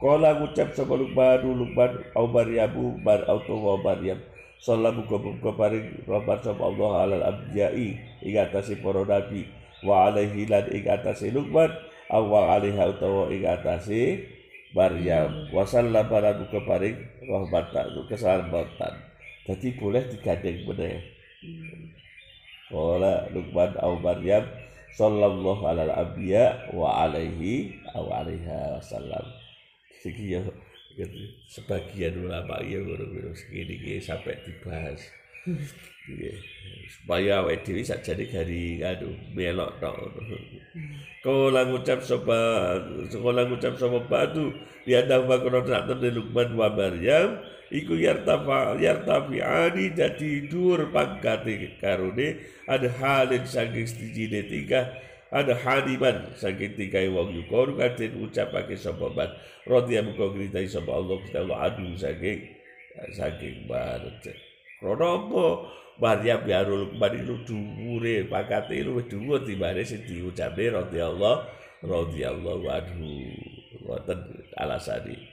[0.00, 4.16] Kala ngucap sapa Lukman Lukman au Maryamu bar au tuwa Maryam.
[4.56, 9.44] Sallallahu muga paring rahmat sapa Allah alal abjai ing atase para nabi.
[9.84, 11.68] Wa alaihi lan ing atase Lukman
[12.08, 14.24] au wa alaiha utawa ing atase
[14.72, 15.52] Maryam.
[15.52, 17.68] Wa sallama lan muga paring rahmat
[18.08, 18.94] keselamatan.
[19.44, 20.96] Jadi boleh digandeng meneh.
[22.72, 24.48] Qala Luqman au Maryam
[24.94, 29.26] sallallahu alal anbiya wa alaihi aw alaiha wasallam.
[30.00, 30.40] Siki ya
[31.48, 35.00] sebagian ulama ya ngono-ngono segini iki sampai dibahas.
[36.10, 36.34] Iya.
[36.90, 39.96] Supaya awake dhewe sakjane gari anu melok tok.
[41.24, 42.38] Kala ngucap sapa
[43.08, 44.52] kala ngucap sapa batu
[44.84, 47.40] dia dah bakro tak Luqman wa Maryam
[47.70, 52.38] iku yartafa yartafiani dadi dhuwur pangkate karone.
[52.66, 54.90] Ada halin saking setijine tiga
[55.30, 59.30] ada haliman saking tiga wong yukor kaden ucapake sapa man
[59.66, 62.50] radhiya muga ngritai sapa Allah Gusti Allah adu saking
[63.14, 64.22] saking barat
[64.82, 65.46] krono apa?
[66.00, 71.44] Maryam biarul kembali lu dhuwure pangkate lu dhuwur timbane sing diucape radhiyallahu
[71.84, 73.30] radhiyallahu anhu.
[73.84, 74.18] Wonten
[74.56, 75.29] alasane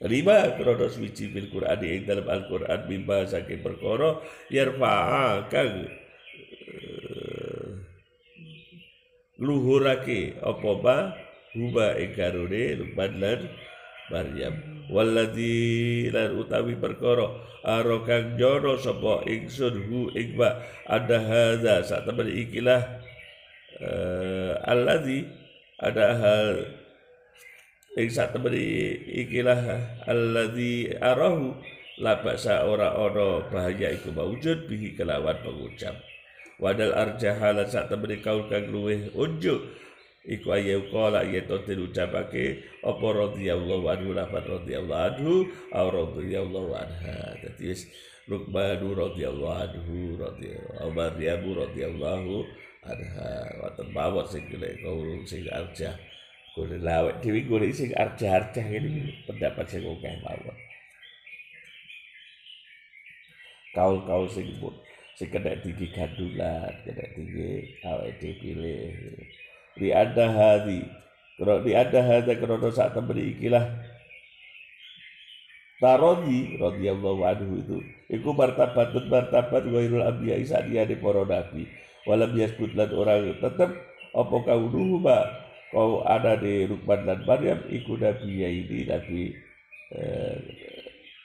[0.00, 4.16] Lima krono suci fil Qur'an ing dalam Al-Qur'an mimba saking perkara
[4.48, 5.84] yarfa'a kang
[6.72, 7.68] uh,
[9.44, 11.12] luhurake apa ba
[11.52, 13.40] huba ing karone Luqman lan
[14.08, 14.54] Maryam.
[14.88, 21.84] Walladzi lan utawi perkara aro kang jono sapa ingsun hu ing ba ada hadza.
[21.84, 23.04] Sak temen ikilah
[23.84, 25.28] uh, alladzi
[25.76, 26.79] ada hal
[28.00, 29.60] ing satemene ikilah
[30.08, 31.52] alladzi arahu
[32.00, 36.00] la ba'sa ora ana bahaya iku maujud bihi kelawan pengucap.
[36.60, 39.60] Wadal arjahala sak temene kaul kang luweh unjuk
[40.24, 45.34] iku ayu qala to diucapake apa radhiyallahu anhu lafat radhiyallahu anhu
[45.72, 47.36] aw radhiyallahu anha.
[47.40, 47.84] Dadi wis
[48.28, 52.44] Rukmanu radhiyallahu anhu radhiyallahu Maryamu radhiyallahu
[52.84, 53.30] anha.
[53.60, 55.96] Wonten mawon sing kula kaulun sing arjah
[56.60, 60.56] kula lawek dhewe kula sing arjah-arjah ngene pendapat sing akeh mawon.
[63.72, 64.52] Kaul-kaul sing
[65.16, 68.92] sing kena tinggi gandulan kena tinggi awake dhewe pilih.
[69.80, 70.84] Di ada hadi
[71.40, 73.64] kalau di ada hadi kalau saat temen ikilah
[75.80, 77.78] Tarodi radhiyallahu anhu itu
[78.12, 81.64] iku martabat martabat ghairul anbiya di para nabi.
[82.04, 83.72] Walam yasbut lan orang tetap
[84.12, 84.36] apa
[84.68, 85.24] dulu ba
[85.70, 89.30] kau ada di Rukman dan Maryam iku nabi ini nabi
[89.94, 90.36] eh,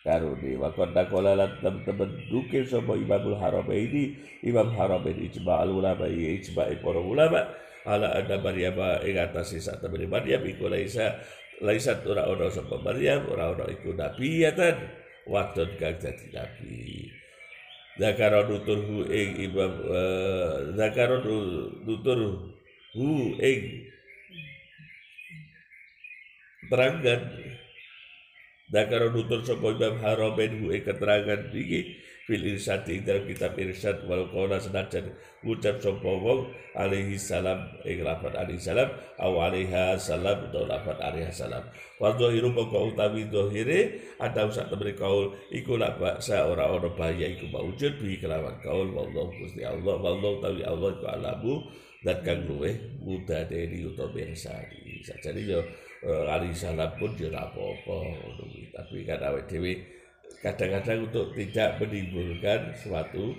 [0.05, 0.53] karuni.
[0.53, 4.13] Wa qad naqala lan teman duke sapa Imamul Haram ini
[4.45, 7.41] Imam Haram ini ijma' ulama ijma' para ulama
[7.89, 11.17] ala ada Maryam ing atas sak temen Maryam iku laisa
[11.65, 14.77] laisat ora ana sapa Maryam ora ana iku nabiyatan
[15.25, 17.09] waktu kang dadi nabi.
[17.95, 22.51] Zakara nuturhu ing imam uh, Zakara nuturhu
[23.39, 23.84] ing
[26.71, 27.21] terangan
[28.65, 32.01] Zakara nutur sapa imam haramen hu ing keterangan iki.
[32.25, 35.13] Fil irsyad ing dalam kitab irsyad wal qawla senajan
[35.45, 38.89] ngucap sapa wong alaihi salam ing lafat alaihi salam
[39.21, 41.61] aw alaiha salam atau lafat alaiha salam.
[42.01, 47.29] Wa dhahiru maka utawi dhahire ada usah temene kaul iku la baksa ora ora bahaya
[47.29, 48.89] iku maujud bi kelawan kaul.
[48.89, 51.53] Wallahu gusti Allah wallahu tawi Allah ku alamu
[52.01, 55.61] dan kang luweh muda dari utawa bersari sajane yo
[56.03, 57.97] eh, alaihi salam pun yo apa-apa
[58.75, 59.79] tapi kan awake
[60.43, 63.33] kadang-kadang untuk tidak menimbulkan suatu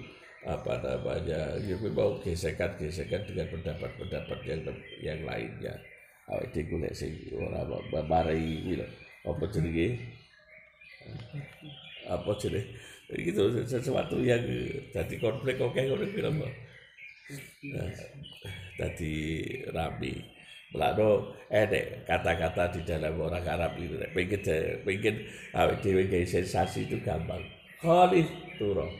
[0.46, 4.60] apa namanya ya memang gesekan-gesekan dengan pendapat-pendapat yang
[5.02, 5.74] yang lainnya.
[6.30, 7.62] Awake dhewe golek sing ora
[8.06, 8.82] marai kuwi
[9.26, 9.88] apa jenenge?
[12.06, 12.66] Apa jenenge?
[13.10, 14.42] Gitu sesuatu yang
[14.94, 16.46] jadi konflik oke ngono kuwi lho
[18.78, 19.14] jadi
[19.74, 20.35] rapi
[20.74, 21.10] Lalu
[21.46, 24.42] eh kata-kata di dalam orang Arab itu pengen
[24.82, 25.16] pengen
[25.78, 27.38] dewi gaya sensasi itu gampang.
[27.78, 28.26] Khalif
[28.58, 28.90] turo,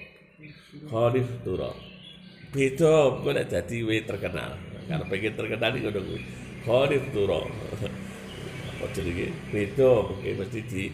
[0.86, 1.74] Khalif turo.
[2.54, 4.54] Beda gue nek jadi we terkenal.
[4.86, 6.20] Karena pengen terkenal itu gue.
[6.62, 7.50] Khalif turo.
[8.76, 10.84] Apa jadi beda mungkin mesti di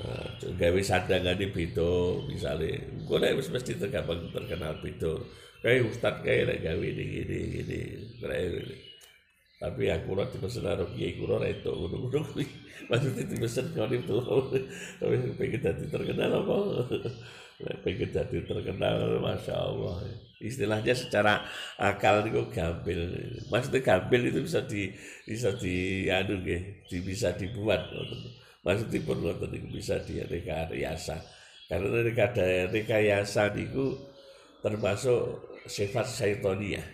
[0.00, 2.80] uh, gawe sandangan di beda misalnya.
[3.04, 5.12] Gue nek mesti terkenal terkenal beda.
[5.60, 7.73] Kayak ustad kayak gawe ini gini gini.
[9.64, 12.44] Tapi aku ora dipesen karo kiai kula ora itu ngono-ngono kuwi
[12.84, 14.16] maksudnya dipesen kali itu
[15.00, 16.56] tapi pengen dadi terkenal apa?
[17.80, 20.04] Pengen dadi terkenal masya Allah
[20.44, 21.48] istilahnya secara
[21.80, 23.08] akal itu gampil.
[23.48, 24.92] Maksudnya gampil itu bisa di
[25.24, 27.88] bisa di anu nggih bisa dibuat.
[28.60, 31.16] Maksudnya pun ngoten itu bisa di rekayasa
[31.64, 32.04] karena
[32.68, 33.96] rekayasa itu
[34.60, 36.84] termasuk sifat syaitoniah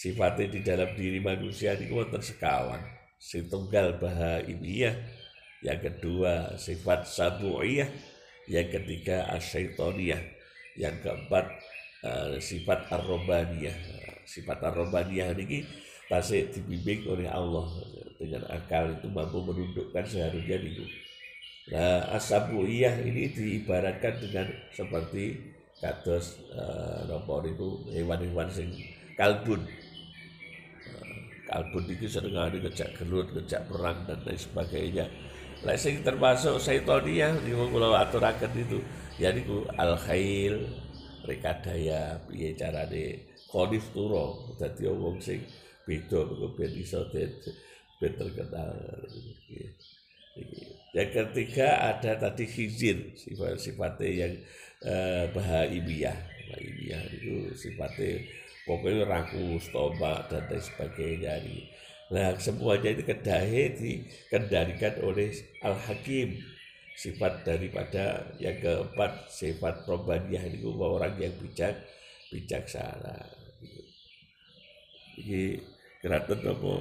[0.00, 2.80] sifatnya di dalam diri manusia ini wonten sekawan
[3.20, 4.96] sing tunggal bahaimiyah
[5.60, 7.88] yang kedua sifat sabu'iyah.
[8.50, 10.18] Yang ketiga asyaitoniyah
[10.74, 11.46] yang keempat
[12.02, 13.76] uh, sifat ar-robaniyah.
[14.26, 15.62] Sifat ar-robaniyah ini
[16.10, 17.68] pasti dibimbing oleh Allah.
[18.18, 20.84] Dengan akal itu mampu menundukkan seharusnya itu
[21.70, 25.38] nah asabu'iyah ini diibaratkan dengan seperti
[25.78, 28.74] kados uh, nomor itu hewan-hewan sing
[29.14, 29.62] kalbun
[31.50, 35.10] Kalbun itu sering ada ngejak gelut, ngejak perang dan lain sebagainya.
[35.66, 38.78] Lah sing termasuk Saitoniah di kula aturaken itu
[39.18, 40.62] ya niku al khail
[41.26, 45.42] rekadaya piye carane konif turo dadi wong sing
[45.84, 47.28] beda kok ben iso ben
[48.14, 48.70] terkenal.
[50.94, 54.32] Yang ketiga ada tadi hizir sifat-sifatnya yang
[54.86, 55.26] eh.
[55.34, 56.16] Bahaimiyah
[57.20, 58.22] itu sifatnya
[58.70, 61.34] pokoknya rakus, tombak dan lain sebagainya.
[62.14, 65.34] Nah semuanya itu kedahe dikendalikan oleh
[65.66, 66.38] Al-Hakim.
[66.94, 71.72] Sifat daripada yang keempat sifat robaniyah itu orang yang bijak
[72.28, 73.24] bijaksana.
[75.16, 75.64] Jadi
[76.04, 76.74] keraton apa?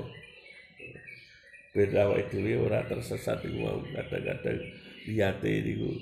[1.71, 4.59] Beda wae dhewe ora tersesat iku mau kadang-kadang
[5.07, 5.93] liyate niku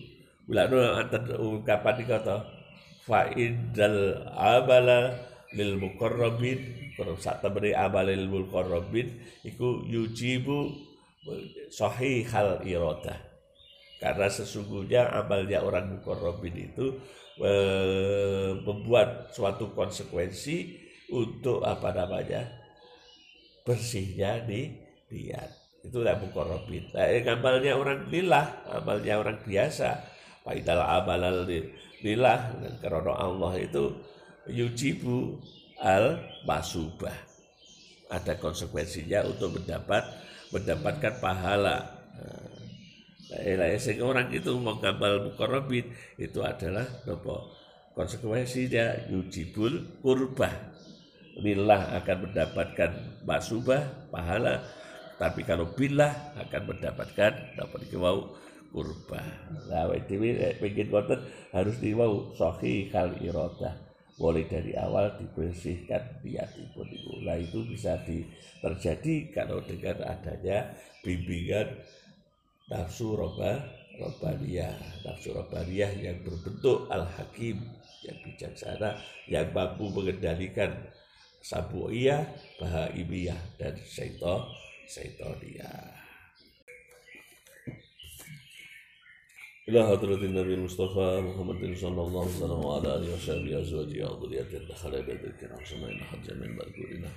[0.48, 2.38] mulane anten ungkapan iki kata
[3.04, 3.28] fa
[4.34, 5.12] abala
[5.56, 6.92] lil muqarrabin.
[7.22, 10.74] Sak temene amal lil muqarrabin iku yujibu
[12.32, 13.28] hal irada
[13.98, 17.02] karena sesungguhnya amalnya orang muqarrabin itu
[17.42, 17.52] e,
[18.62, 20.78] membuat suatu konsekuensi
[21.10, 22.46] untuk apa namanya
[23.66, 24.70] bersihnya di
[25.10, 25.50] niat.
[25.82, 29.90] Itu tidak mukorobin nah, ngamalnya orang lillah amalnya orang biasa.
[30.46, 31.44] Faidal amalal
[32.00, 33.98] lillah karena Allah itu
[34.52, 35.40] yujibu
[35.82, 37.14] al masubah
[38.08, 40.04] ada konsekuensinya untuk mendapat
[40.56, 41.78] mendapatkan pahala.
[43.28, 47.52] Nah, sehingga orang itu mau ngamal mukorobin itu adalah nopo
[47.92, 50.54] konsekuensinya yujibul kurbah
[51.42, 52.92] lillah akan mendapatkan
[53.28, 53.84] masubah
[54.14, 54.64] pahala
[55.20, 58.38] tapi kalau billah akan mendapatkan dapat kewau
[58.72, 59.22] kurba
[59.68, 61.20] nah dewi pengen konten
[61.52, 63.87] harus diwau sohi kal irodah
[64.18, 68.26] boleh dari awal dibersihkan niatipun itu nah itu bisa di,
[68.60, 70.74] terjadi kalau dengan adanya
[71.06, 71.70] bimbingan
[72.68, 73.62] nafsu roba
[74.02, 74.74] robaniyah
[75.06, 77.62] nafsu robaniyah yang berbentuk al hakim
[78.06, 78.98] yang bijaksana
[79.30, 80.74] yang mampu mengendalikan
[81.48, 82.28] sabuiyah,
[82.60, 84.44] bahaimiyah, dan syaiton,
[84.84, 85.97] syaitoniyah.
[89.70, 94.60] إلى حضرة النبي المصطفى محمد صلى الله عليه وسلم وعلى آله وصحبه أزواجه وذريته.
[95.02, 97.12] بيت الكرام سمعنا حجا من مذكورنا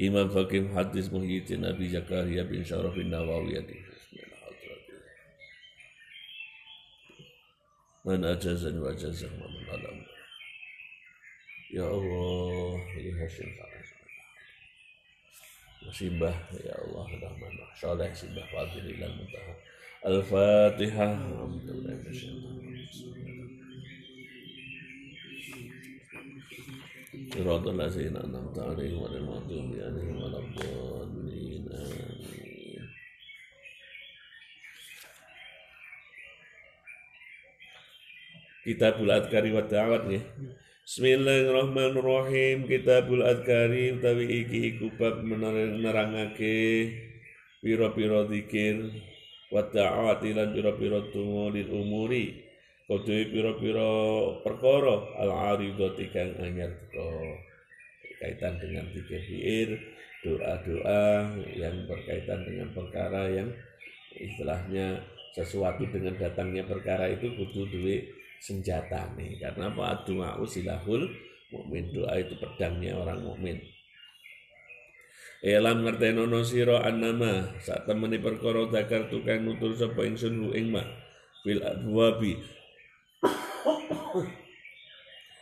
[0.00, 3.64] إمام فقيه محدث الدين أبي زكريا بن شرف النووي.
[8.04, 10.06] من أجازني وأجازه ومن علمه
[11.70, 13.79] Ya Allah, lihat ya
[15.95, 19.53] Simbah ya Allah Rahman Saleh Simbah Fadilillah Muntaha
[20.05, 21.13] Al-Fatihah
[27.35, 32.15] صراط الذين أنعمت عليهم غير المغضوب عليهم ولا الضالين آمين
[38.65, 40.21] Kitabul Adkari wa Da'wat ya.
[40.80, 42.64] Bismillahirrahmanirrahim.
[42.64, 46.88] Kitabul Adkari utawi iki iku bab nerangake
[47.60, 48.88] pira-pira zikir
[49.52, 52.48] wa lan pira-pira donga lil umuri.
[52.88, 53.92] Kudu pira-pira
[54.40, 56.72] perkara al aridati kang anyar
[58.16, 59.76] kaitan dengan zikir
[60.24, 61.28] doa-doa
[61.60, 63.52] yang berkaitan dengan perkara yang
[64.16, 65.04] istilahnya
[65.36, 69.36] sesuatu dengan datangnya perkara itu kudu duwe senjata nih.
[69.36, 70.02] Karena apa?
[70.08, 71.06] Doa usilahul
[71.52, 71.92] mukmin.
[71.92, 73.60] Doa itu pedangnya orang mukmin.
[75.44, 77.52] Elam ngertenono sira annama.
[77.60, 80.82] Saat temeni perkara dakar tukang nutur sapa ingsun lu ing ma.
[81.44, 82.40] Fil abwabi.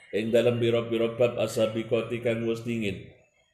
[0.09, 3.07] Ing dalam biro-biro bab asabiqati kang wis dingin.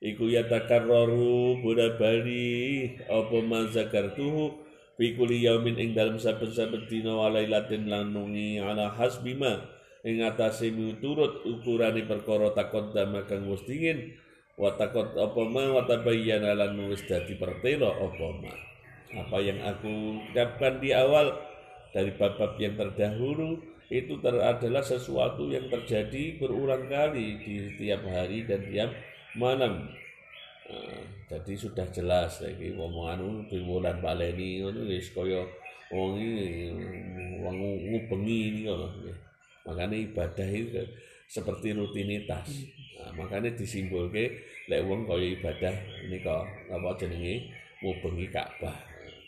[0.04, 2.92] Iku ya takarraru bola bali.
[3.08, 4.63] Apa mazakartuhu
[4.94, 9.70] fi kulli yaumin ing dalam saben-saben dina wa lailatin lan nungi ala hasbima.
[10.04, 12.92] Ing atase miturut ukurane perkara takon
[13.24, 14.12] kang wis dingin
[14.60, 18.52] wa takot apa ma wa tabayyana lan wis dadi pertela apa ma.
[19.14, 21.32] Apa yang aku ucapkan di awal
[21.94, 28.42] dari bab-bab yang terdahulu itu ter adalah sesuatu yang terjadi berulang kali di setiap hari
[28.42, 28.90] dan tiap
[29.38, 29.88] malam
[30.64, 35.44] Nah, jadi sudah jelas lagi omongan di bulan baleni itu wis kaya
[35.92, 36.72] wong iki
[37.44, 37.56] wong
[37.92, 38.80] ngubengi kok.
[39.68, 40.80] Makanya ibadah itu
[41.28, 42.48] seperti rutinitas.
[42.96, 44.40] Nah, makanya disimbolke
[44.72, 45.74] lek wong kaya ibadah
[46.08, 47.52] ini kok apa jenenge
[47.84, 48.78] ngubengi Ka'bah.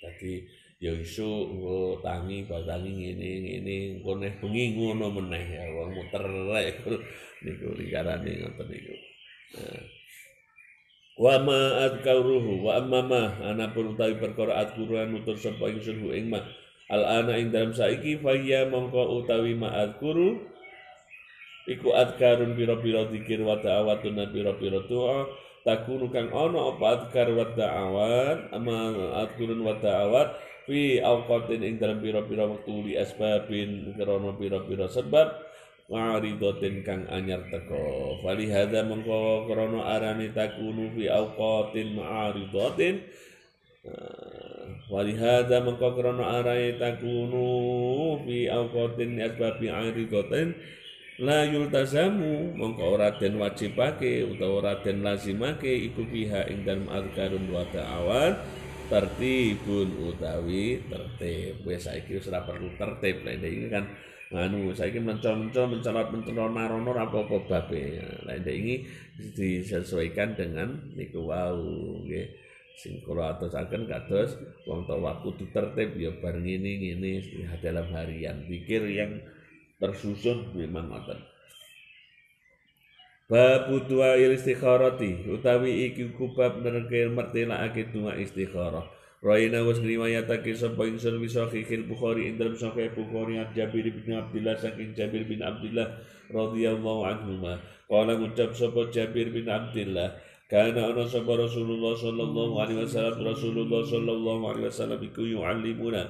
[0.00, 0.40] Jadi
[0.80, 6.24] ya isu engko tangi batangi ngene ngene engko nek bengi ngono meneh ya wong muter
[6.24, 6.80] rek
[7.44, 8.96] niku likarane ngoten niku.
[9.56, 9.95] Nah,
[11.16, 16.12] wa ma adkaruhu wa amma ma ana pun utawi perkara adkuran nutur sapa ingsun hu
[16.12, 16.44] ing ma.
[16.92, 20.38] Al ana ing dalam saiki fa ya mongko utawi ma adkuru
[21.66, 25.26] iku adkarun pira-pira zikir wa ta'awatun pira-pira doa.
[25.66, 28.76] Takunu kang ana apa adkar wa ta'awat ama
[29.26, 35.45] adkurun wa ta'awat fi awqatin ing dalam pira-pira wektu li asbabin krana pira-pira sebab
[35.86, 38.18] waridatin kang anyar teko.
[38.22, 42.94] Fali hadza mengko krana arani takunu fi awqatin ma'aridatin
[44.90, 47.46] wali hadza mengko krana arani takunu
[48.26, 50.58] fi awqatin asbabi aridatin
[51.22, 57.46] la yultazamu mengko ora den wajibake utawa ora den lazimake iku piha ing dalem azkarun
[57.48, 58.42] wa ta'awat
[58.90, 61.62] tertibun utawi tertib.
[61.62, 63.86] Wis saiki wis ora perlu tertib lha ini kan
[64.32, 68.02] nganu saiki mencon-mencon mencolot mencolot marono apa-apa babe.
[68.26, 68.82] Lah ini
[69.16, 71.62] disesuaikan dengan niku wau
[72.02, 72.26] nggih.
[72.76, 74.36] Sing kula atusaken kados
[74.68, 77.12] wong tua kudu tertib ya bar ngene ngene
[77.64, 78.44] dalam harian.
[78.44, 79.16] Pikir yang
[79.80, 81.20] tersusun memang ngoten
[83.26, 88.86] Babu dua istikharati utawi iki kubab nerke mertelakake dua istikharah.
[89.24, 94.12] Raina was riwayatake sapa ingsun bisa khil Bukhari ing dalam sahih Bukhari an Jabir bin
[94.12, 95.88] Abdullah saking Jabir bin Abdullah
[96.28, 97.56] radhiyallahu anhu.
[97.88, 100.12] Qala ngucap sapa Jabir bin Abdullah
[100.46, 106.06] Kana ana sapa Rasulullah sallallahu alaihi wasallam Rasulullah sallallahu alaihi wasallam iku yu'allimuna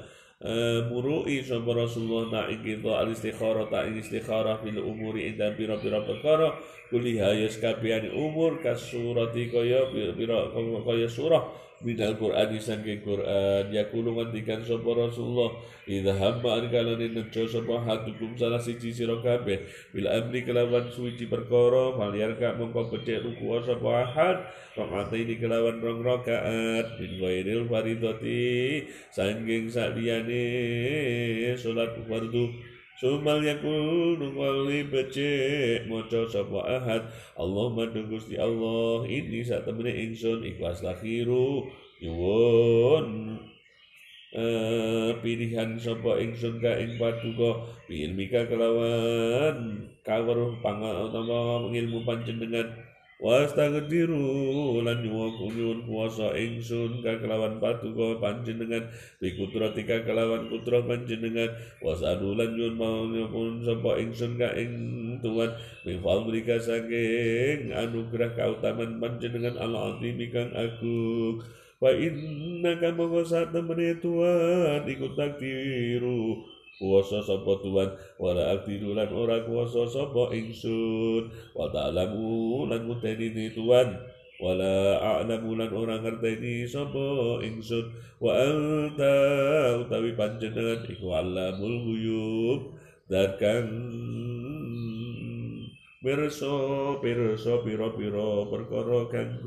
[0.93, 6.05] murui sapa Rasulullah na ing kita al istikharah ta ing istikharah fil umuri ing pira-pira
[6.05, 6.53] perkara
[6.93, 10.53] kuliha yas kabehane umur kasurati kaya pira
[10.85, 11.41] kaya surah
[11.85, 13.73] minal Qur'an sangke Qur'an.
[13.73, 15.53] Yakulu ngendikan sapa Rasulullah
[15.87, 19.61] idza hamma an kalane nejo sapa hatukum salah siji sira kabeh
[19.93, 24.37] bil amri kelawan suci perkara faliar ka mongko becik ruku sapa ahad
[24.77, 30.45] rakaat ini kelawan rong rakaat bin ghairil faridati sangking sakliyane
[31.57, 37.05] salat fardu Sumal yakul nungwali becek moco sapa ahad.
[37.37, 41.69] Allahumma Gusti Allah ini saat temene ingsun ikhlas lakhiru
[42.01, 43.37] nyuwun.
[44.33, 52.86] Uh, pilihan sapa ingsun ka ing paduka ilmika kelawan kaweruh pangal utawa ilmu panjenengan
[53.17, 61.49] Wastagdiru lan nyuwun kuasa ingsun ka kelawan patuko panjenengan bi kudratika kelawan kudrah panjenengan.
[61.81, 64.73] Wasadu lan nyuwun maupun sapa ingsun ka ing
[65.25, 65.49] Tuhan.
[65.89, 71.41] Bi fadlika saking anugerah kautaman panjenengan ala azimi kang agung.
[71.81, 77.91] Wa innaka mongko sak temene Tuhan ikut takdiru kuasa sapa Tuhan?
[78.21, 81.29] Wala aktiru lan ora kuasa sapa ingsun.
[81.57, 83.89] Wa ta'lamu lan ni Tuhan.
[84.37, 87.93] Wala a'lamu lan ora ngerteni sapa ingsun.
[88.21, 89.17] Wa anta
[89.81, 92.61] utawi panjenengan iku alamul ghuyub.
[93.07, 93.69] Dan kang
[96.03, 96.55] pirsa
[97.03, 99.43] pirsa pira-pira perkara kang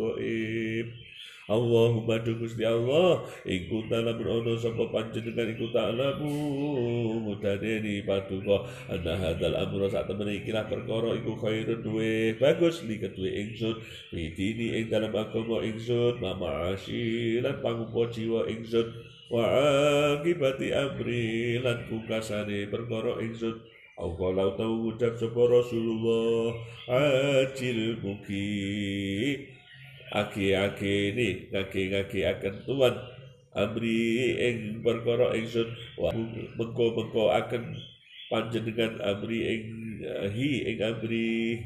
[1.50, 3.26] Allahumma du Gusti Allah.
[3.42, 8.70] Iku ta'ala berono sapa panjenengan iku ta'ala mudane paduka.
[8.86, 12.38] Ana hadal amro sak temen iki lah perkara iku khairun duwe.
[12.38, 13.82] Bagus li keduwe ingsun.
[14.14, 16.22] Bidini ing dalam agama ingsun.
[16.22, 18.88] Mama lan pangumpa jiwa ingsun.
[19.34, 19.46] Wa
[20.22, 23.58] akibati amri lan pungkasane perkara ingsun.
[23.98, 26.56] Au kalau tahu ucap sapa Rasulullah.
[26.88, 29.59] Ajil muki
[30.10, 32.96] aki-aki ini ngaki-ngaki akan Tuhan
[33.54, 35.70] amri ing perkara ingsun.
[36.58, 37.78] Mengko-mengko akan
[38.30, 39.64] panjenengan amri ing
[40.06, 41.62] eh, hi ing amri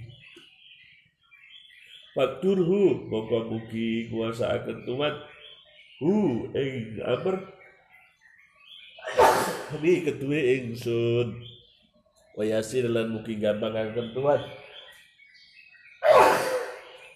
[2.13, 5.13] Fakturhu mongko mugi kuasa akan Tuhan
[5.97, 7.41] hu ing amr
[9.81, 11.41] ini kedua ingsun.
[12.37, 14.41] Wayasir lan mugi gampang akan Tuhan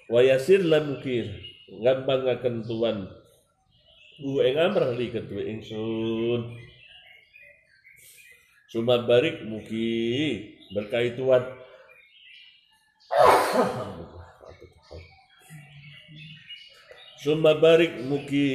[0.07, 1.27] wa yasir lan mukir.
[1.67, 2.97] Gampang akan tuan.
[4.17, 6.57] Bu ing amr li kedue ingsun.
[8.71, 9.87] Suma barik muki
[10.71, 11.43] berkait tuan.
[17.19, 18.47] Suma barik muki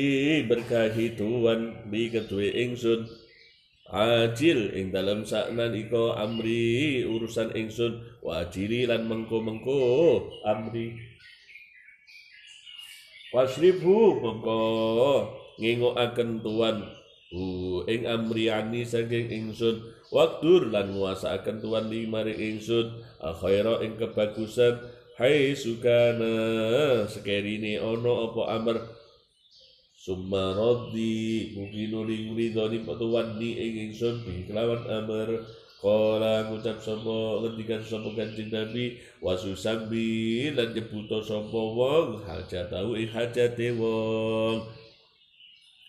[0.48, 3.04] berkahi tuan bi kedue ingsun.
[3.92, 8.00] Ajil ing dalam saknan iko amri urusan ingsun.
[8.24, 11.11] Wajili lan mengko-mengko amri
[13.32, 14.60] Wasribhu mongko
[15.56, 16.84] ngingokaken tuan.
[17.32, 19.80] Hu ing amriani saking ingsun.
[20.12, 22.92] Waktur lan nguasaaken tuan li mari ingsun.
[23.24, 24.76] Akhaira ing kebagusan.
[25.16, 28.76] Hai sukana sekerine ono apa amr
[29.96, 34.28] summa raddi mugi nuring ridhoni tuan ni ing ingsun.
[34.28, 35.40] Bi kelawan amr
[35.82, 43.74] Kala ngucap sapa ngendikan sapa Kanjeng Nabi wasusambi lan nyebuta sapa wong hajatahu ing hajate
[43.74, 44.62] wong.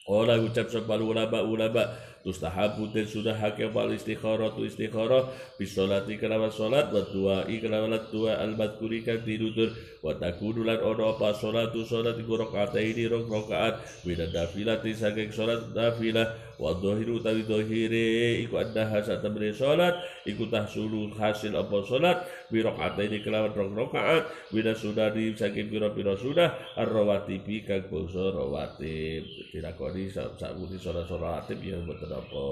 [0.02, 5.28] Kala ngucap sapa ulama ulama tustahabu dan sudah haknya fal istikharah tu istikharah
[5.60, 11.12] bisolati kelawan solat wa duai kelawan dua al madkuri kang dinutur wa takunu lan ono
[11.14, 17.20] apa solatu solat iku rakaat ini rong rakaat bina nafilati saking solat nafilah wa dhahiru
[17.20, 23.76] utawi dhahire iku annaha satamri solat iku tahsulu hasil apa solat bi ini kelawan rong
[23.76, 29.28] rakaat bina sunani saking pira-pira sunah ar-rawatibi kang bangsa rawatib.
[29.52, 32.48] Dilakoni sak muni solat-solat rawatib ya mboten apa.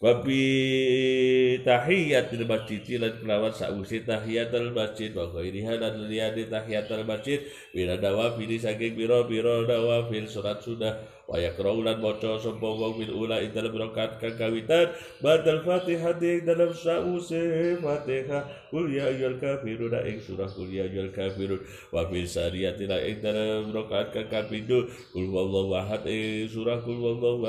[0.00, 7.44] Wabi tahiyatul masjid lan kelawan sausi tahiyatul masjid wa ghairiha lan liyane tahiyatul masjid
[7.76, 9.28] bila dawafil saking biro
[9.68, 10.96] dawafil surat sudah
[11.30, 14.90] wa yakra'u lan maca sapa wong bil ula ing dalam rakaat kang kawitan
[15.22, 18.50] badal Fatihah ing dalam sause Fatihah.
[18.70, 21.62] Kul ya ayyuhal kafirun ing surah kul ya ayyuhal kafirun.
[21.94, 27.46] Wa fil sariyati ing dalam rakaat kang kapindho kul wallahu ahad ing surah kul wallahu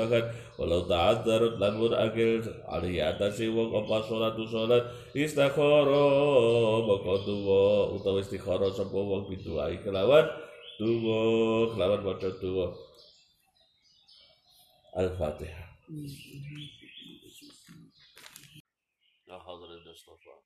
[0.62, 2.38] walau ta'adzarat lan mur akil
[2.70, 4.86] ali atase wong apa salatu salat.
[5.10, 6.06] Istikhara
[6.86, 10.22] maka tuwa utawa istikhara sapa wong pintu kelawan.
[10.78, 11.18] Tuwa
[11.74, 12.91] kelawan maca tuwa
[14.98, 15.78] الفاتحة.
[19.28, 20.40] يا حضرة المصطفى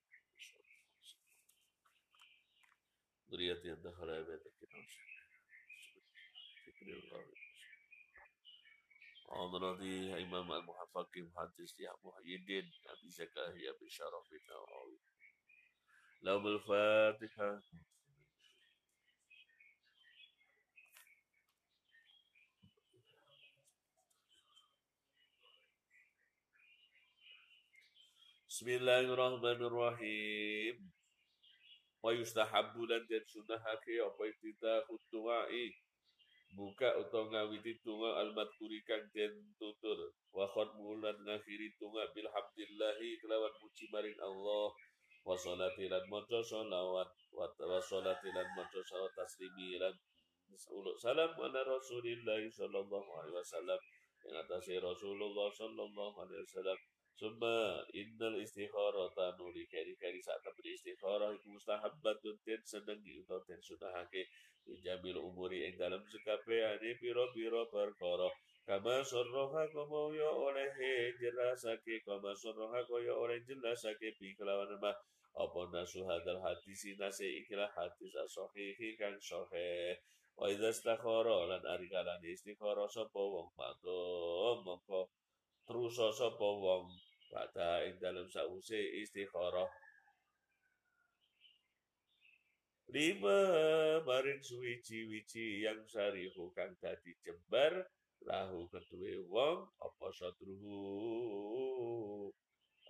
[3.30, 4.52] ذريتي أن دخل بيتك
[6.66, 7.34] فكر الله
[9.30, 14.98] حضرتي إمام المحفظ محدث يا محي الدين أبي زكاهي بشرف النووي
[16.22, 17.62] لهم الفاتحة.
[28.56, 30.80] Bismillahirrahmanirrahim.
[32.00, 34.80] Wa yustahabbu lan den sunahake apa iktida
[35.12, 35.76] duai.
[36.56, 40.08] Buka utawa ngawiti tunga al-madkuri kang den tutur.
[40.32, 44.72] Wa khatmu lan ngakhiri tunga bilhamdillahi kelawan muji maring Allah.
[45.20, 49.92] Wa sholati lan maca sholawat wa sholati lan maca sholawat taslimi lan
[50.96, 53.80] salam ala Rasulillah sallallahu alaihi wasallam.
[54.24, 56.95] Yang atasnya Rasulullah sallallahu alaihi wasallam.
[57.16, 59.64] Summa innal istikharata nuli.
[59.72, 64.28] Kari kari saat tempat istikharah iku mustahabbatun ten senengi ten sunahake
[64.84, 68.28] jamil umuri ing dalam sekabehane pira-pira perkara.
[68.68, 70.68] Kama sarraha kama ya oleh
[71.16, 74.92] jelasake kama sarraha kaya oleh jelasake bi kelawan mah
[75.38, 79.96] apa nasu hadal hadis nase ikilah hadis asahihi kang sahih.
[80.36, 84.00] Wa idza istakhara lan ari kalane istikhara sapa wong mangko
[84.66, 85.08] mongko
[85.64, 86.92] terus sapa wong
[87.30, 89.68] pada ing dalam sause istikharah.
[92.86, 93.40] Lima
[94.06, 97.82] maring suwici-wici yang sarihu kang dadi jembar
[98.24, 100.78] lahu kedue wong apa satruhu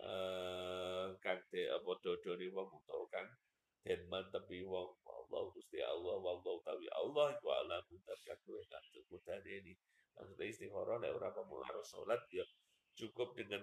[0.04, 3.28] uh, kang te apa dodone wong utawa kang
[3.88, 4.92] den mantepi wong?
[5.26, 9.74] Allah Gusti Allah wallahu tawi Allah iku ala mutar kabeh kang ini
[10.14, 11.28] maksudnya istikharah nek ora
[11.82, 12.46] salat ya
[12.96, 13.60] cukup dengan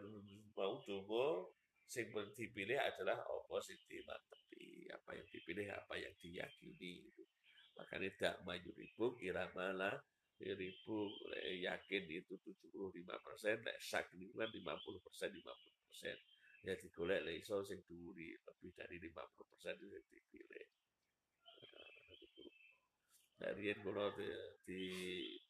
[0.53, 1.57] mau dongo
[1.89, 7.09] sing dipilih adalah apa sing dimantepi apa yang dipilih apa yang diyakini.
[7.73, 9.95] Makanya tidak maju ribu irama lah
[10.41, 11.09] ribu.
[11.59, 16.17] Yakin itu 75 persen nek sak kan 50 persen 50 persen.
[16.63, 20.65] Ya digolek lah iso sing duri lebih dari 50 persen itu dipilih
[23.37, 24.27] dari yang kalau di,
[24.63, 24.81] di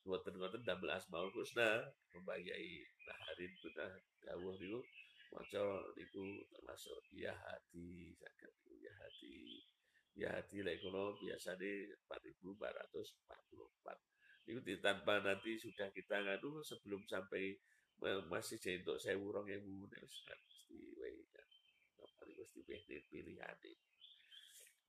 [0.02, 1.84] buatan buatan double asmaul husna
[2.16, 3.86] membayai naharin kita
[4.24, 4.80] dawuh itu
[5.34, 5.64] maca
[5.98, 6.24] itu
[6.54, 9.38] termasuk ya hati zakat ya hati.
[10.14, 13.98] Ya hati lek kalau biasa di 4444
[14.44, 17.58] itu tanpa nanti sudah kita ngadu sebelum sampai
[18.28, 21.48] masih jadi untuk saya urang yang mesti wae kan
[22.28, 23.56] mesti pilih pilihan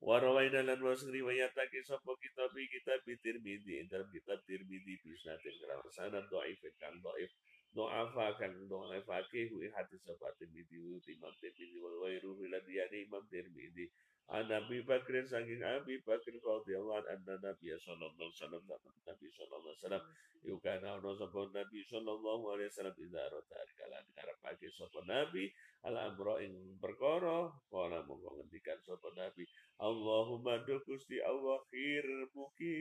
[0.04, 6.60] Warawaina lan was riwayatake sapa kitab kitab Tirmidzi dalam kitab Tirmidzi bisnatin kelawan sanad dhaif
[6.76, 7.32] kang dhaif
[7.72, 10.76] do'afa kang do'afake hu hadis sapa Tirmidzi
[11.08, 13.88] Imam Tirmidzi wal wairu ila diyani Imam Tirmidzi
[14.32, 18.62] An Nabi Bakr saking Abi Bakr radhiyallahu anhu Nabi sallallahu alaihi wasallam
[19.04, 20.04] Nabi sallallahu alaihi wasallam.
[20.44, 25.48] Yukana ono sapa Nabi sallallahu alaihi wasallam idza rota kala ngarepake sapa Nabi
[25.88, 29.48] al amra ing perkara kala monggo ngendikan sapa Nabi
[29.80, 32.76] Allahumma do Gusti Allah khir mugi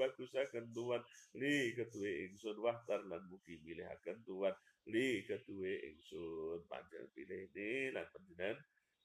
[0.00, 1.04] bagusaken tuan
[1.36, 4.56] li ketuwe ingsun wahtar lan mugi milihaken tuan
[4.88, 7.52] li ketuwe ingsun panjang pilih
[7.92, 8.56] lan panjenengan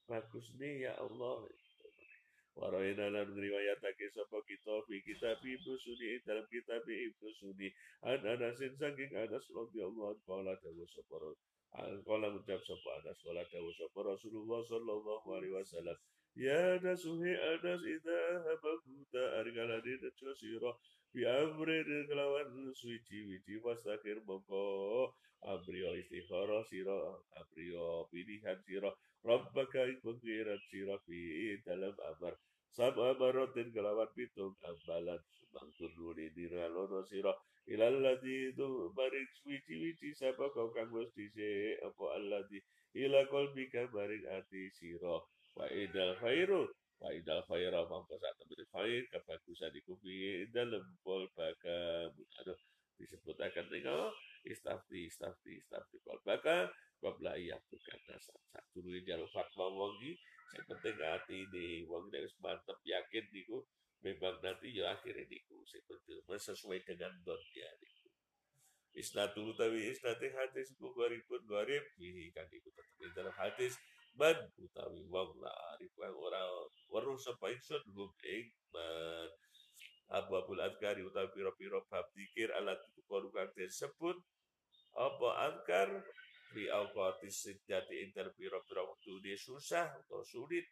[0.07, 1.43] bagus nih ya Allah
[2.55, 7.69] Waraina lan ngriwayatake sapa kita fi kitab Ibnu Sunni dalam kitab Ibnu Sunni
[8.03, 11.17] an Anasin saking Anas radhiyallahu anhu qala dawu sapa
[12.05, 15.97] Qala ngucap sapa Anas qala dawu sapa Rasulullah sallallahu alaihi wasallam
[16.35, 20.71] Ya nasuhi anas idha habakuta argalani nejo siro
[21.13, 25.09] Bi amri kelawan suci wici wasakir mongko
[25.41, 28.93] Abrio istikhara siro Abrio pilihan siro
[29.23, 32.35] Rabbaka pengiran siro Fi dalam amar.
[32.71, 35.19] Sab amarotin kelawan pitung Ambalan.
[35.35, 37.33] Sumang turnuni diralono siro
[37.69, 42.57] Ilalladhi itu maring suci wici Sapa kau kang mesti se Apa alladhi
[42.97, 46.65] ila kolbika maring ati siro wa idal khairu
[46.97, 52.09] wa idal khaira mongko sak temene khair kebagusan iku fi dalam pol baka
[52.41, 52.57] aduh
[52.97, 54.09] disebutkan dengan
[54.41, 57.35] istafti istafti istafti kolbaka qabla
[57.71, 60.15] bukan nasab satu dulu jalur fatwa wongi
[60.55, 63.63] yang penting hati ini wongi dari mantep yakin niku
[64.01, 68.09] memang nanti ya akhirnya niku seperti sesuai dengan donnya niku.
[68.95, 73.77] Isnatu utawi isnati hadis bukhari pun gharib bihi kan iku tetep dalam hadis.
[74.17, 76.41] Man utawi wong la arif ora
[76.89, 79.29] weruh sapa ingsun gum ing man.
[80.09, 84.17] Abu Abul Adkari utawi piro-piro bab dikir alat koru kang disebut
[84.97, 85.89] apa angkar
[86.49, 90.65] di awqatis sejati inter piro-piro waktu dia susah atau sulit?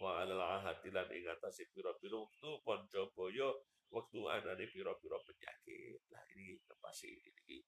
[0.00, 6.00] Wa alal ahadilan atase piro-piro waktu ponco boyo waktu anane piro-piro penyakit.
[6.12, 7.58] Lah ini pasti ini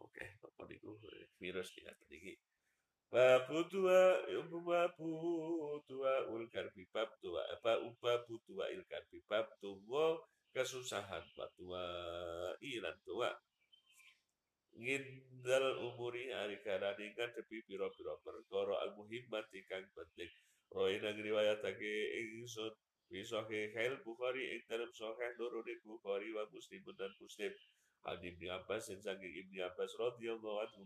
[0.00, 0.96] oke apa niku?
[1.40, 2.34] Virus di atas ini
[3.14, 4.26] Babu tua,
[4.66, 5.10] babu
[5.86, 10.18] tua ulkar bibab tua, apa babu tua ilkar bibab tua
[10.50, 11.86] kesusahan batua
[12.58, 13.30] ilan tua.
[14.74, 16.30] Ngindal umuri
[16.64, 20.30] karani kan tepi piro-piro perkara al muhimmat kang penting.
[20.74, 22.74] Roy nang riwayatake ingsun
[23.06, 23.70] fi sahih
[24.02, 27.52] Bukhari ing dalam sahih nurune Bukhari wa Muslim dan Muslim.
[28.04, 30.82] An Ibnu Abbas dan saking Ibnu Abbas radhiyallahu anhu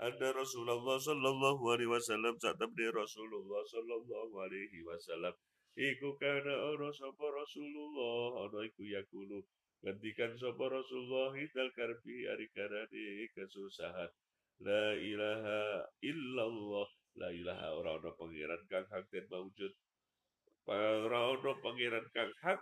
[0.00, 5.34] anna Rasulullah sallallahu alaihi wasallam saat temne Rasulullah sallallahu alaihi wasallam
[5.76, 9.44] iku kana ana sapa Rasulullah ana iku yakulu
[9.82, 14.10] gantikan sapa Rasulullah hidal karbi ari karane kesusahan
[14.62, 19.72] la ilaha illallah la ilaha ora ana pangeran kang hak den maujud
[20.70, 22.60] ora ana pangeran kang hak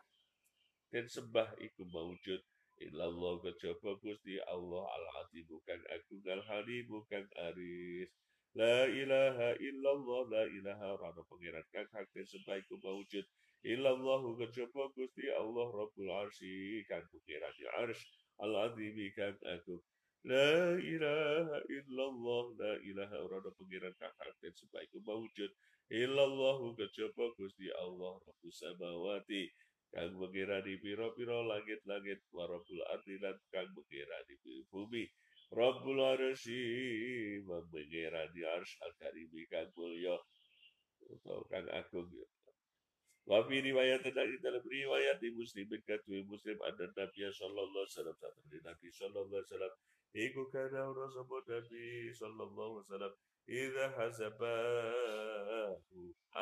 [0.90, 2.40] dan sembah iku maujud
[2.80, 8.08] Illallah kejaba Gusti Allah al-azim bukan aku al halim bukan aris.
[8.56, 13.28] La ilaha illallah la ilaha rana pangeran kang hak dan sebaiku mawujud.
[13.60, 17.36] Illallah kejaba Gusti Allah Rabbul Arsy kang di
[17.76, 18.00] ars
[18.40, 19.76] al-azim kang aku.
[20.24, 25.52] La ilaha illallah la ilaha rana pangeran kang dan sebaiku mawujud.
[25.92, 29.52] Illallah kejaba Gusti Allah Rabbus samawati
[29.92, 32.24] kang mengira di piro-piro langit-langit.
[32.32, 34.40] Warabul ardi lan kang mengira di
[34.72, 35.04] bumi.
[35.52, 42.24] Rabbul arsy mengira di ars al karimi kang atau kang agung ya
[43.30, 48.18] Wa fi riwayat tadi dalam riwayat di Muslim katui Muslim ada Nabi sallallahu alaihi wasallam
[48.18, 49.70] satu Nabi sallallahu wasallam.
[50.10, 53.14] Iku kana ora sapa Nabi sallallahu alaihi wasallam
[53.46, 55.30] idza hasabahu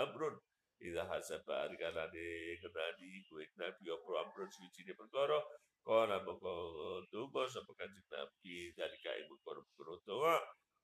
[0.01, 0.41] amrun.
[0.80, 5.43] Ida hasaba argana de kenadi kue nabi opro amron suci de perkara?
[5.84, 9.61] Kala moko tuba sapa kanjeng nabi dari kai perkara
[10.07, 10.39] toa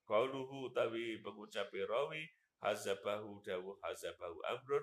[0.05, 2.26] kauluhu tawi pengucap rawi
[2.61, 4.82] hazabahu dawu hazabahu amrun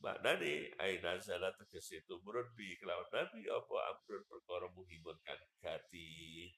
[0.00, 6.48] maknane aina zala tegese tumurun bi kelawan nabi apa amrun perkara muhimun kang gati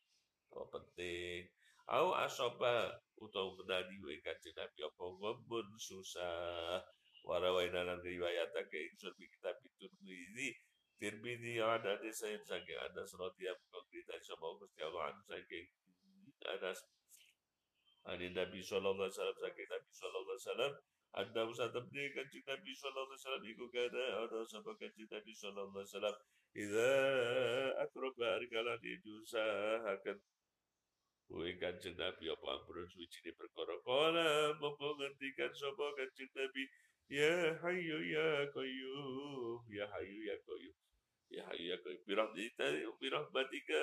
[0.55, 1.49] oh penting?
[1.91, 6.79] Au asoba utawa menadi wa kanjeng nabi apa ngombun susah.
[7.23, 10.59] Warawaina lan riwayatake ingsun bi kitab Tirmidzi
[10.99, 15.67] Tirmidzi ada di saya saking ada seroti yang berita sama Gusti Allah an saking
[16.51, 16.83] Anas
[18.11, 20.73] Ani Nabi sallallahu alaihi wasallam saking Nabi sallallahu alaihi wasallam
[21.13, 25.77] anda usah temui kanjeng Nabi sallallahu alaihi wasallam iku kada ada sama kanjeng Nabi sallallahu
[25.77, 26.17] alaihi wasallam?
[26.53, 26.93] Idza
[27.85, 30.19] akroba arkalan diusahakan
[31.29, 33.77] Kuwi kanjeng Nabi apa ampun suci ni perkara?
[33.85, 36.65] Kala mongko ngendikan sapa kanjeng Nabi?
[37.13, 39.61] Ya Hayyu Ya Qayyum.
[39.69, 40.77] Ya Hayyu Ya Qayyum.
[41.29, 42.03] Ya Hayyu Ya Qayyum.
[42.09, 42.67] Birahmatika
[43.01, 43.83] Birahmatika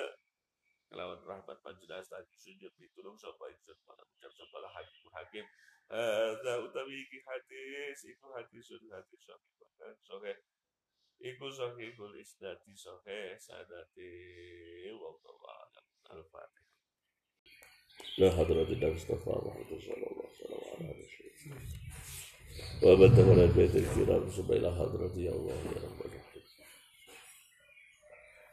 [0.90, 5.46] kelawan rahmat panjenengan tadi sujud ditulung sapa ingsun pada ucap sapa hakim hakim
[5.89, 10.37] hadza utawi iki hadis iku hadisun hadis sahih bahkan sahih
[11.21, 14.11] iku sahihul isnadi sahih sanate
[14.97, 16.73] wallahu a'lam al-fatihah
[18.19, 21.85] la hadratin Mustafa Muhammad sallallahu alaihi wasallam
[22.83, 26.45] ومن تولى البيت الكرام ثم إلى حضرة يا الله يا رب العالمين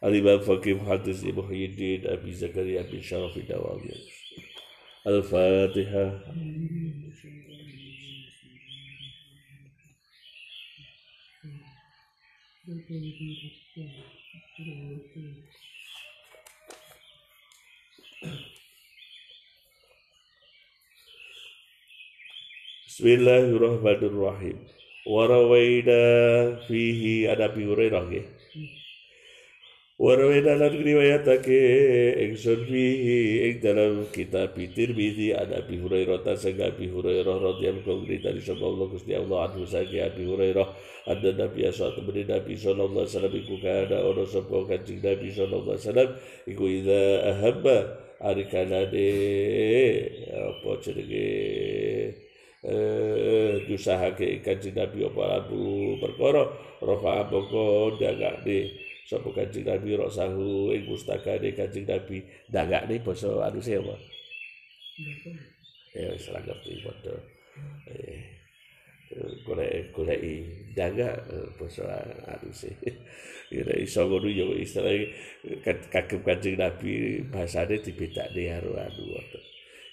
[0.05, 3.95] الإمام فقيه محدث محي الدين أبي زكريا بن شرف الدوامي
[5.08, 6.20] Al-Fatihah
[22.84, 24.60] Bismillahirrahmanirrahim.
[25.08, 26.04] Warawaida
[26.68, 28.28] fihi ada Abi Hurairah ya.
[29.98, 31.58] Warawena lan riwayatake
[32.30, 38.22] ingsun fihi ing dalam kitab Tirmizi ada Abi Hurairah ta sanga Abi Hurairah radhiyallahu anhu
[38.22, 40.70] dari sapa Allah Gusti Allah anhu sanga Abi Hurairah
[41.10, 45.66] ada Nabi asal temen Nabi sallallahu alaihi wasallam iku kana ono sapa kanjeng Nabi sallallahu
[45.74, 46.10] alaihi wasallam
[46.46, 47.02] iku idza
[47.34, 47.78] ahabba
[48.22, 49.10] ari kanane
[50.30, 51.30] apa jenenge
[52.70, 56.54] eh dusahake kanjeng Nabi apa abu perkara
[56.86, 62.20] rafa mongko dagakne sapa kanjeng Nabi sahu ing pustakane kanjeng Nabi.
[62.52, 63.96] Dagakne basa anuse apa?
[65.96, 67.16] Ya wis ra ngerti padha.
[67.88, 68.38] Eh
[69.48, 70.20] golek golek
[70.76, 71.16] daga
[71.56, 71.88] basa
[72.28, 72.76] anuse
[73.56, 74.92] ya iso ngono ya istilah
[75.64, 79.04] kagem kanjeng Nabi bahasane dibedakne karo anu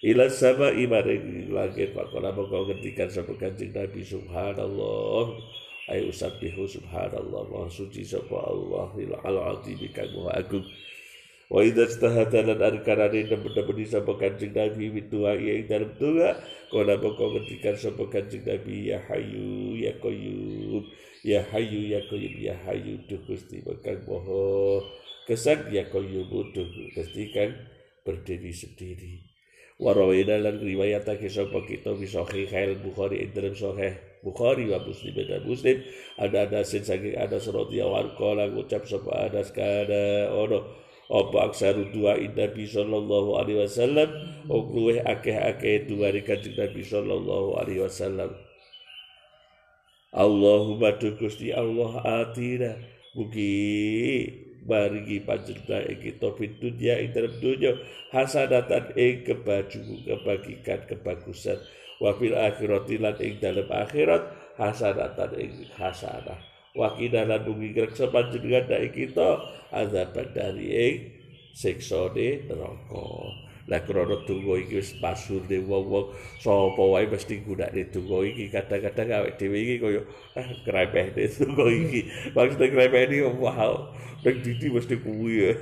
[0.04, 5.38] ila sama imaring langit pakola mongko ngendikan sapa kanjeng Nabi subhanallah
[5.92, 8.88] ay usabbihu subhanallah maha suci sapa Allah
[9.20, 10.64] al azim kang maha agung.
[11.52, 16.40] Wa idza istahata lan arkanane nemen-nemen sapa kanjeng Nabi mitua ing dalam doa.
[16.72, 20.82] Kala moko ngendikan sapa kanjeng Nabi ya hayu ya qayyum
[21.20, 24.80] ya hayu ya qayyum ya hayu duh Gusti kang maha
[25.28, 27.52] kesak ya qayyum duh Gusti kang
[28.08, 29.20] berdiri sendiri.
[29.76, 35.84] Warawina lan riwayatake sapa kita bisa Bukhari dalam sahih Bukhari wa Muslim dan Muslim.
[36.16, 40.64] Ada ada sin saking ada radhiyallahu anhu kala ngucap sapa ada kada ono
[41.12, 44.08] apa aksaru dua Nabi sallallahu alaihi wasallam?
[44.48, 48.32] O luweh akeh-akeh dua kanjeng Nabi sallallahu alaihi wasallam.
[50.16, 52.80] Allahumma tu Gusti Allah atina.
[53.14, 54.26] Mugi
[54.64, 57.76] barigi panjenengan ing kita fid dunya ing dalam dunya
[58.10, 61.60] hasanatan ing kebaju kebagikan kebagusan
[62.02, 64.22] wa fil akhirati lan ing dalem akhirat
[64.58, 66.38] hasanatan ing hasanah.
[66.74, 69.38] Wa lan mugi greksa panjenengan dak kita
[69.70, 70.96] azab dari ing
[71.54, 73.06] siksa neraka.
[73.64, 78.52] Lah krana donga iki wis pasur de wong-wong sapa wae mesti gunakne donga iki?
[78.52, 80.00] Kadang-kadang awake dhewe iki kaya
[80.36, 82.04] ah krepeh de donga iki.
[82.36, 83.88] Maksud krepeh iki wow
[84.20, 85.52] nek didi mesti kuwi ya.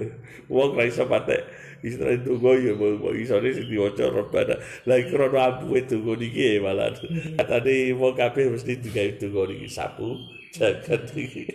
[0.50, 1.46] Wong ra iso patek
[1.82, 4.54] istilah donga ya mau isone sing diwaca robana
[4.86, 6.94] lah krana ampuhe donga niki malah.
[7.34, 10.14] Katane wong kabeh mesti digawe donga niki sapu
[10.54, 11.48] jagat iki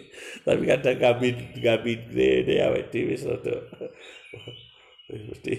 [0.44, 1.30] tapi kadang kami
[1.64, 3.56] kami gede awake dhewe wis rada.
[5.08, 5.54] Mesti.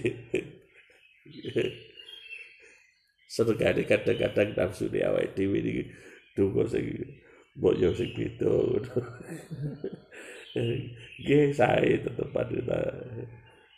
[3.29, 5.83] Sedekane kadang-kadang nafsu di awake dhewe iki
[6.37, 6.85] donga sing
[7.57, 8.53] mbok yo sing beda.
[11.19, 12.29] Nggih sae tetep.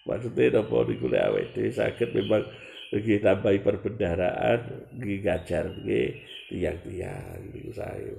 [0.02, 2.42] Maksudnya nopo lek awake dhewe saged memang
[2.90, 4.60] nggih tambahi perbendaraan
[4.98, 6.10] nggih ngajar nggih
[6.50, 8.10] tiang-tiang niku sae.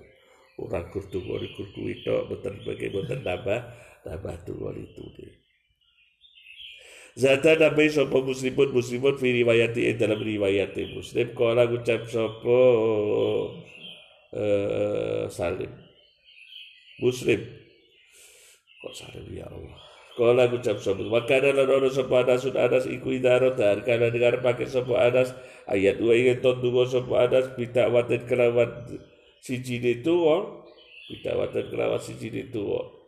[0.62, 3.60] Ora kudu kudu kuwi tok boten bagi boten tambah
[4.06, 5.32] tambah donga itu nggih.
[7.12, 12.60] Zata nabi sopo muslimun muslimun fi riwayati in dalam riwayati muslim Kala ucap sopo
[14.32, 15.68] uh, salim
[17.04, 17.44] Muslim
[18.80, 23.80] Kok salim ya Allah Kala ucap sopo Makana lan ono sopo anasun anas iku idarotan
[23.80, 25.32] Karena dengar pakai sopo anas.
[25.64, 28.86] Ayat dua ingin tondungo sopo anas Bita waten kelawan
[29.40, 30.64] Siji tuwa
[31.08, 33.02] Bita waten kelawan siji tuwa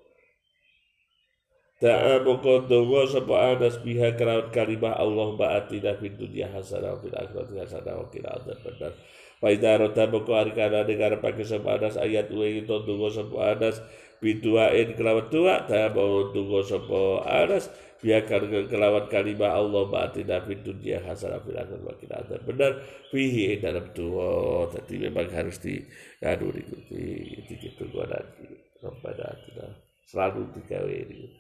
[1.82, 7.60] Da'a mongko donga sapa anas biha kelawan kalimah Allah ba'atina fid dunya hasanah fil akhirati
[7.60, 8.94] hasanah wa qina adzabannar.
[9.42, 13.82] Fa idza rata mongko arkana dengar pakai sapa anas ayat wa itu donga sapa anas
[14.22, 17.70] biduain kelawan doa da'a mau donga sapa anas
[18.04, 18.20] biha
[18.68, 22.84] kelawan kalimah Allah ba'atina fid dunya hasanah fil wa qina adzabannar.
[23.08, 25.80] Fihi dalam doa tadi memang harus di
[26.20, 28.44] anu diikuti itu gua nanti.
[28.84, 29.66] Rabbana atina
[30.04, 31.32] selalu digawe ini.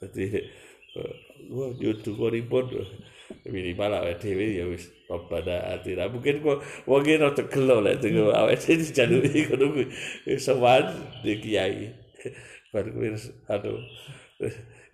[0.00, 0.24] Jadi
[1.52, 2.72] wah nyudu ribut
[3.46, 8.30] minimal awake dhewe ya wis pada atina mungkin kok wong iki rada gelo lek teko
[8.30, 9.86] awake dhewe dijaluki ngono kuwi.
[10.38, 10.84] Sowan
[11.22, 11.90] di kiai.
[12.70, 13.08] Baru kuwi
[13.50, 13.80] aduh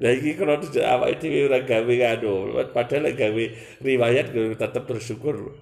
[0.03, 2.57] Nah iki kalau awake dhewe ora gawe anu.
[2.73, 3.45] Padahal gawe
[3.85, 5.57] riwayat tetap bersyukur.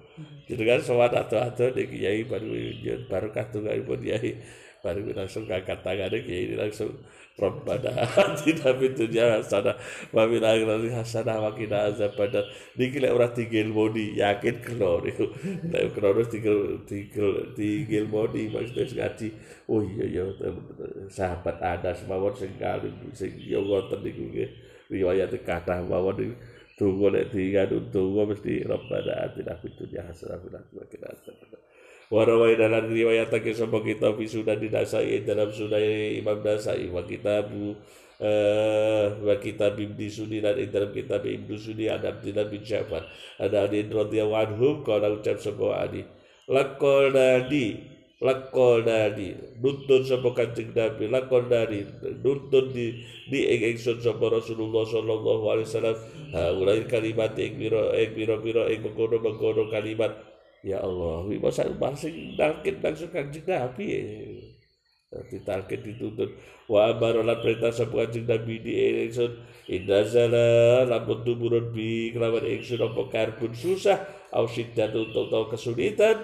[0.47, 2.49] Jadi kan sowan atau-atau di kiai baru
[3.07, 4.31] baru katunganipun kiai
[4.81, 6.91] baru langsung angkat tangannya kiai langsung
[7.39, 9.73] Rabbana atina fid dunya hasanah.
[10.11, 12.43] Wa fil akhirati hasanah wa qina azabannar.
[12.75, 15.31] Niki lek ora tinggal modi yakin kelo niku
[15.71, 15.95] lek
[16.29, 19.27] tinggal tinggal tinggal modi maksudnya ngaji.
[19.71, 20.23] Oh iya iya
[21.07, 24.49] sahabat ada semawon sing kali sing yo ngoten niku nggih.
[24.91, 26.35] Riwayat kathah mawon niku.
[26.75, 31.61] Tunggu nek tinggal tunggu mesti Rabbana atina fid dunya hasanah wa akhirati hasanah
[32.11, 35.79] Warawai dalam riwayat ke sapa kita sunan dinasai dalam sunan
[36.11, 37.79] Imam Nasai wa kitabu
[38.19, 43.07] uh, wa kitab Ibnu Sunni dan dalam kitab Ibnu Sunni ada Abdullah bin Ja'far
[43.39, 46.03] ada Ali radhiyallahu anhu kalau ucap sebuah Ali
[46.51, 47.79] lakol nadi
[48.19, 49.31] lakol nadi
[49.63, 51.87] nuntun sapa kanjeng Nabi lakol nadi
[52.21, 55.97] nuntun di di ing ingsun sapa Rasulullah sallallahu alaihi wasallam.
[56.35, 60.30] Ha ulai kalimat biro ing biro biro ing mengkono mengkono kalimat
[60.61, 63.87] ya Allah wi masa masing nangkit langsung kanjeng Nabi
[65.11, 66.31] ditarget dituntut.
[66.71, 68.73] Wa amarola perintah sapa kanjeng Nabi di
[69.09, 69.31] ingsun
[69.67, 70.47] indah zala
[70.87, 73.99] lamun tumurun bi kelawan ingsun apa karbun susah
[74.31, 76.15] au siddat untuk tau kesulitan.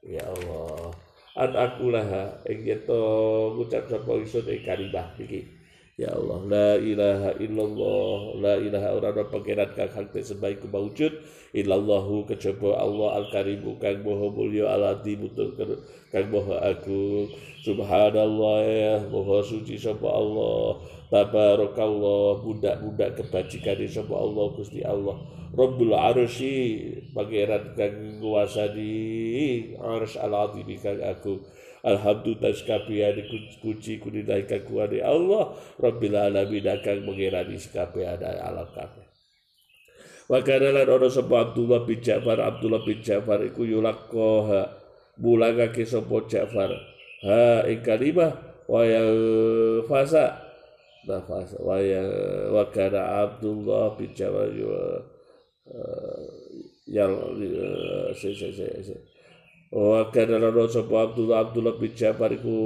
[0.00, 0.96] Ya Allah
[1.36, 5.60] an akulah ing yen ngucap sapa ingsun ing kalimah iki.
[6.00, 11.12] Ya Allah, la ilaha illallah, la ilaha orang pangeran kang hak sebaik kemaujud,
[11.52, 15.28] illallahu kejaba Allah al-karimu kang moho mulya al-adim
[16.08, 17.28] kang moho agung.
[17.62, 20.80] Subhanallah ya, moho suci sapa Allah.
[21.12, 25.20] Tabarakallah, budak-budak kebajikan sapa Allah Gusti Allah.
[25.52, 26.80] Rabbul arsy,
[27.12, 31.44] pangeran kang nguasani arsy al-adim kang agung.
[31.82, 33.18] Alhamdulillah sekabian
[33.58, 35.50] kunci kudinai kakuani Allah
[35.82, 38.70] Rabbil alamin akan mengirani sekabian alam
[40.32, 44.64] Wakana lan ono sapa Abdullah bin Ja'far Abdullah bin Ja'far iku yulaqaha
[45.20, 46.72] mulangake sapa Ja'far.
[47.20, 48.32] Ha ing kalimah
[48.64, 49.04] wa ya
[49.84, 50.40] fasa
[51.04, 52.00] nafas wa ya
[52.48, 54.48] Abdullah bin Ja'far
[56.88, 57.12] yang
[58.16, 58.96] se se se
[59.68, 62.56] wa kana sapa Abdullah Abdullah bin Ja'far iku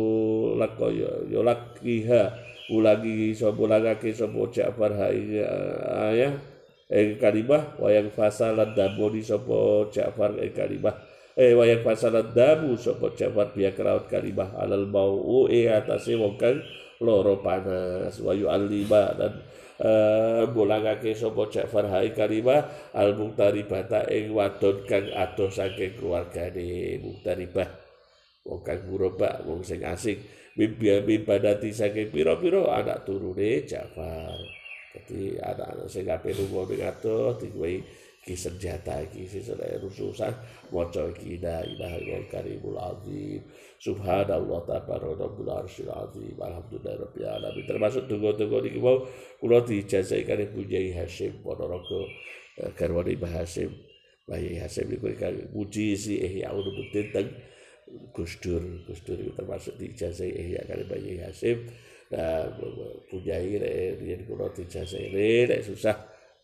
[0.54, 2.22] lako ya ya lakiha
[2.70, 5.10] ulangi sapa ulangake sapa Ja'far ha
[6.14, 6.54] ayah
[6.87, 10.95] ing kalimah wayang fasalan damoni sapa Ja'far ing kalimah
[11.34, 16.62] eh wayang fasalan damu sapa Ja'far biya kelawan kalimah alal mau e atase wong kang
[17.01, 18.16] loro panas.
[18.24, 19.32] Wa yu'allima dan
[19.82, 27.03] uh, mulangake sapa Ja'far hai kalimah al muqtaribata ing wadon kang adoh saking keluargane.
[27.05, 27.68] Muqtaribah.
[28.47, 30.22] Wong kang muroba wong sing asing.
[30.57, 34.65] Mimpi badati saking pira-pira anak turune Ja'far
[34.97, 35.20] jadi
[35.53, 37.84] anak-anak sing kabeh ning adoh diwehi
[38.24, 40.32] ki senjata iki sesuk rususan
[40.72, 43.44] maca iki la ilaha illallah karimul azim
[43.76, 46.36] Subhanallah tabaraka rabbul arsyil azim.
[46.40, 47.64] Alhamdulillah rabbil alamin.
[47.68, 49.05] Termasuk tunggu-tunggu niki mau
[49.36, 52.09] kula diijazahi kali Bunyai Hasyim Ponorogo
[52.57, 53.68] eh, garwane Mbah Hasyim.
[54.24, 55.07] Mbah Hasyim niku
[55.53, 57.28] muji si Ihya Ulumuddin teng
[58.16, 58.64] Gus Dur.
[58.88, 61.59] Gus Dur termasuk diijazahi Ihya kali Mbah Hasyim.
[62.07, 62.46] Nah,
[63.11, 65.96] Bunyai nek riyen kula diijazahi nek susah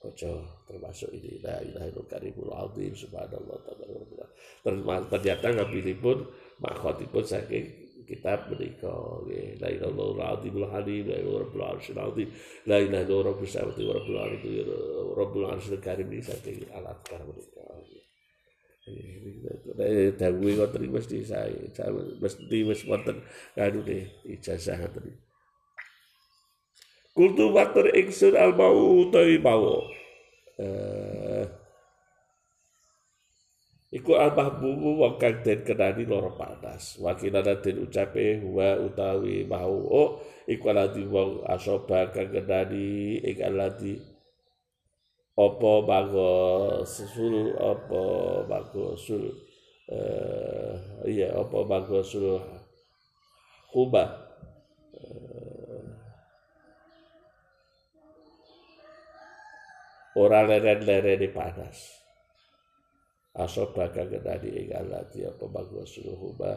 [0.03, 1.39] ojo termasuk ini.
[1.39, 4.27] La ilaha illallah karimul azim subhanallah tabaraka
[5.07, 6.19] ternyata ngapilipun
[6.59, 7.67] makhotipun saking
[8.11, 8.75] kitab nggih.
[9.63, 12.29] La ilaha illallah azimul halim la ilaha rabbul arsyil azim.
[12.67, 14.53] La ilaha illallah rabbus samawati wa rabbul ardi
[15.15, 17.63] rabbul arsyil karim iki saking alat kar menika
[20.19, 21.55] Dawuhe ngoten mesti saya,
[22.19, 23.23] mesti wis wonten
[23.55, 25.07] kanune ijazah ngoten.
[27.13, 29.85] Kultu matur ingsun al mau utawi mau.
[30.57, 31.63] Eh
[33.93, 36.97] Iku al-mahbubu wong kang den kenani loro panas.
[36.97, 40.17] Wakilana den ucape wa utawi mau oh
[40.49, 44.01] iku alati wong asoba kang kenani ing alati
[45.37, 46.33] apa bago
[46.89, 48.05] sul apa
[48.49, 49.29] bago sul
[49.93, 50.73] eh
[51.13, 52.41] iya apa bago sul
[60.23, 61.99] ora leren-leren panas.
[63.33, 66.53] Asobaka kenani ing alati apa bagus suruhuma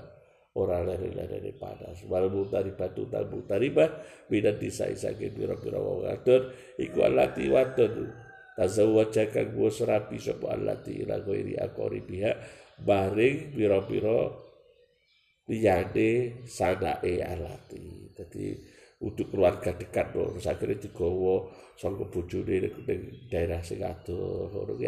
[0.59, 2.03] ora lere-lere panas.
[2.05, 8.11] Wal mutari batu tal mutariba bidan disai saking pira-pira wong wadon iku alati wadon
[8.59, 12.37] tazawwaja kang wis rapi sapa alati ila ghairi akori pihak.
[12.75, 14.35] Baring pira-pira
[15.47, 18.51] liyane sanake alati dadi
[19.03, 22.55] untuk keluarga dekat lho akhirnya digawa saka bojone
[22.87, 24.47] ning daerah sing adoh.
[24.51, 24.87] Ngono ki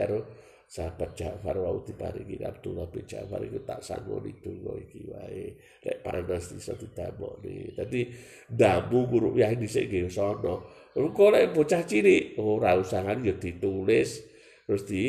[0.67, 5.55] sahabat Ja'far wau diparingi Abdullah bin Ja'far itu tak sanggup itu iki wae.
[5.83, 8.11] Lek panas iso ditabokne dadi
[8.51, 10.67] damu guru ya dhisik nggih sono.
[10.91, 14.23] Kok lek bocah cilik ora usah kan ditulis
[14.67, 15.03] terus di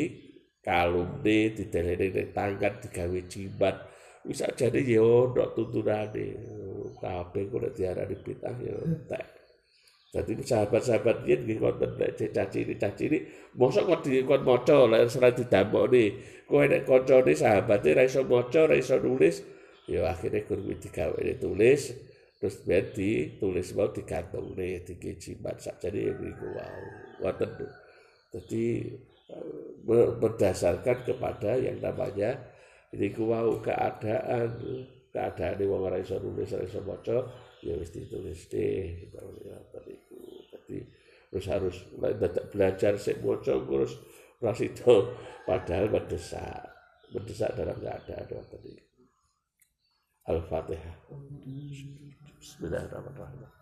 [0.63, 3.19] kalumne didelene ning tangan digawe
[4.19, 6.27] bisa jadi ya ono tuntunane
[6.99, 8.75] kabeh nek diarani pitah ya
[9.07, 9.39] tak
[10.09, 12.65] jadi sahabat-sahabat dia nggih konten nek caci
[13.05, 13.19] ini
[13.53, 16.05] mosok kok di kon maca lek ora didamokne.
[16.49, 19.45] Kowe nek kancane sahabate ra iso maca ra iso nulis
[19.85, 21.93] ya akhirnya guru digawe tulis
[22.41, 26.81] terus biar ditulis mau digantung nih di kejimat jadi beriku wow
[27.25, 27.49] wonten
[28.31, 28.65] jadi
[30.21, 32.37] berdasarkan kepada yang namanya
[32.93, 34.49] ini wow keadaan
[35.09, 37.17] keadaan wong ora iso nulis ora iso maca
[37.65, 39.93] ya wis ditulis deh gitu ya tadi
[40.53, 40.77] jadi
[41.29, 41.75] terus harus
[42.53, 43.93] belajar sik maca terus
[44.39, 44.93] ras itu
[45.43, 46.63] padahal mendesak
[47.11, 48.73] mendesak dalam keadaan tadi
[50.29, 50.93] Al-Fatihah.
[52.37, 53.58] Bismillahirrahmanirrahim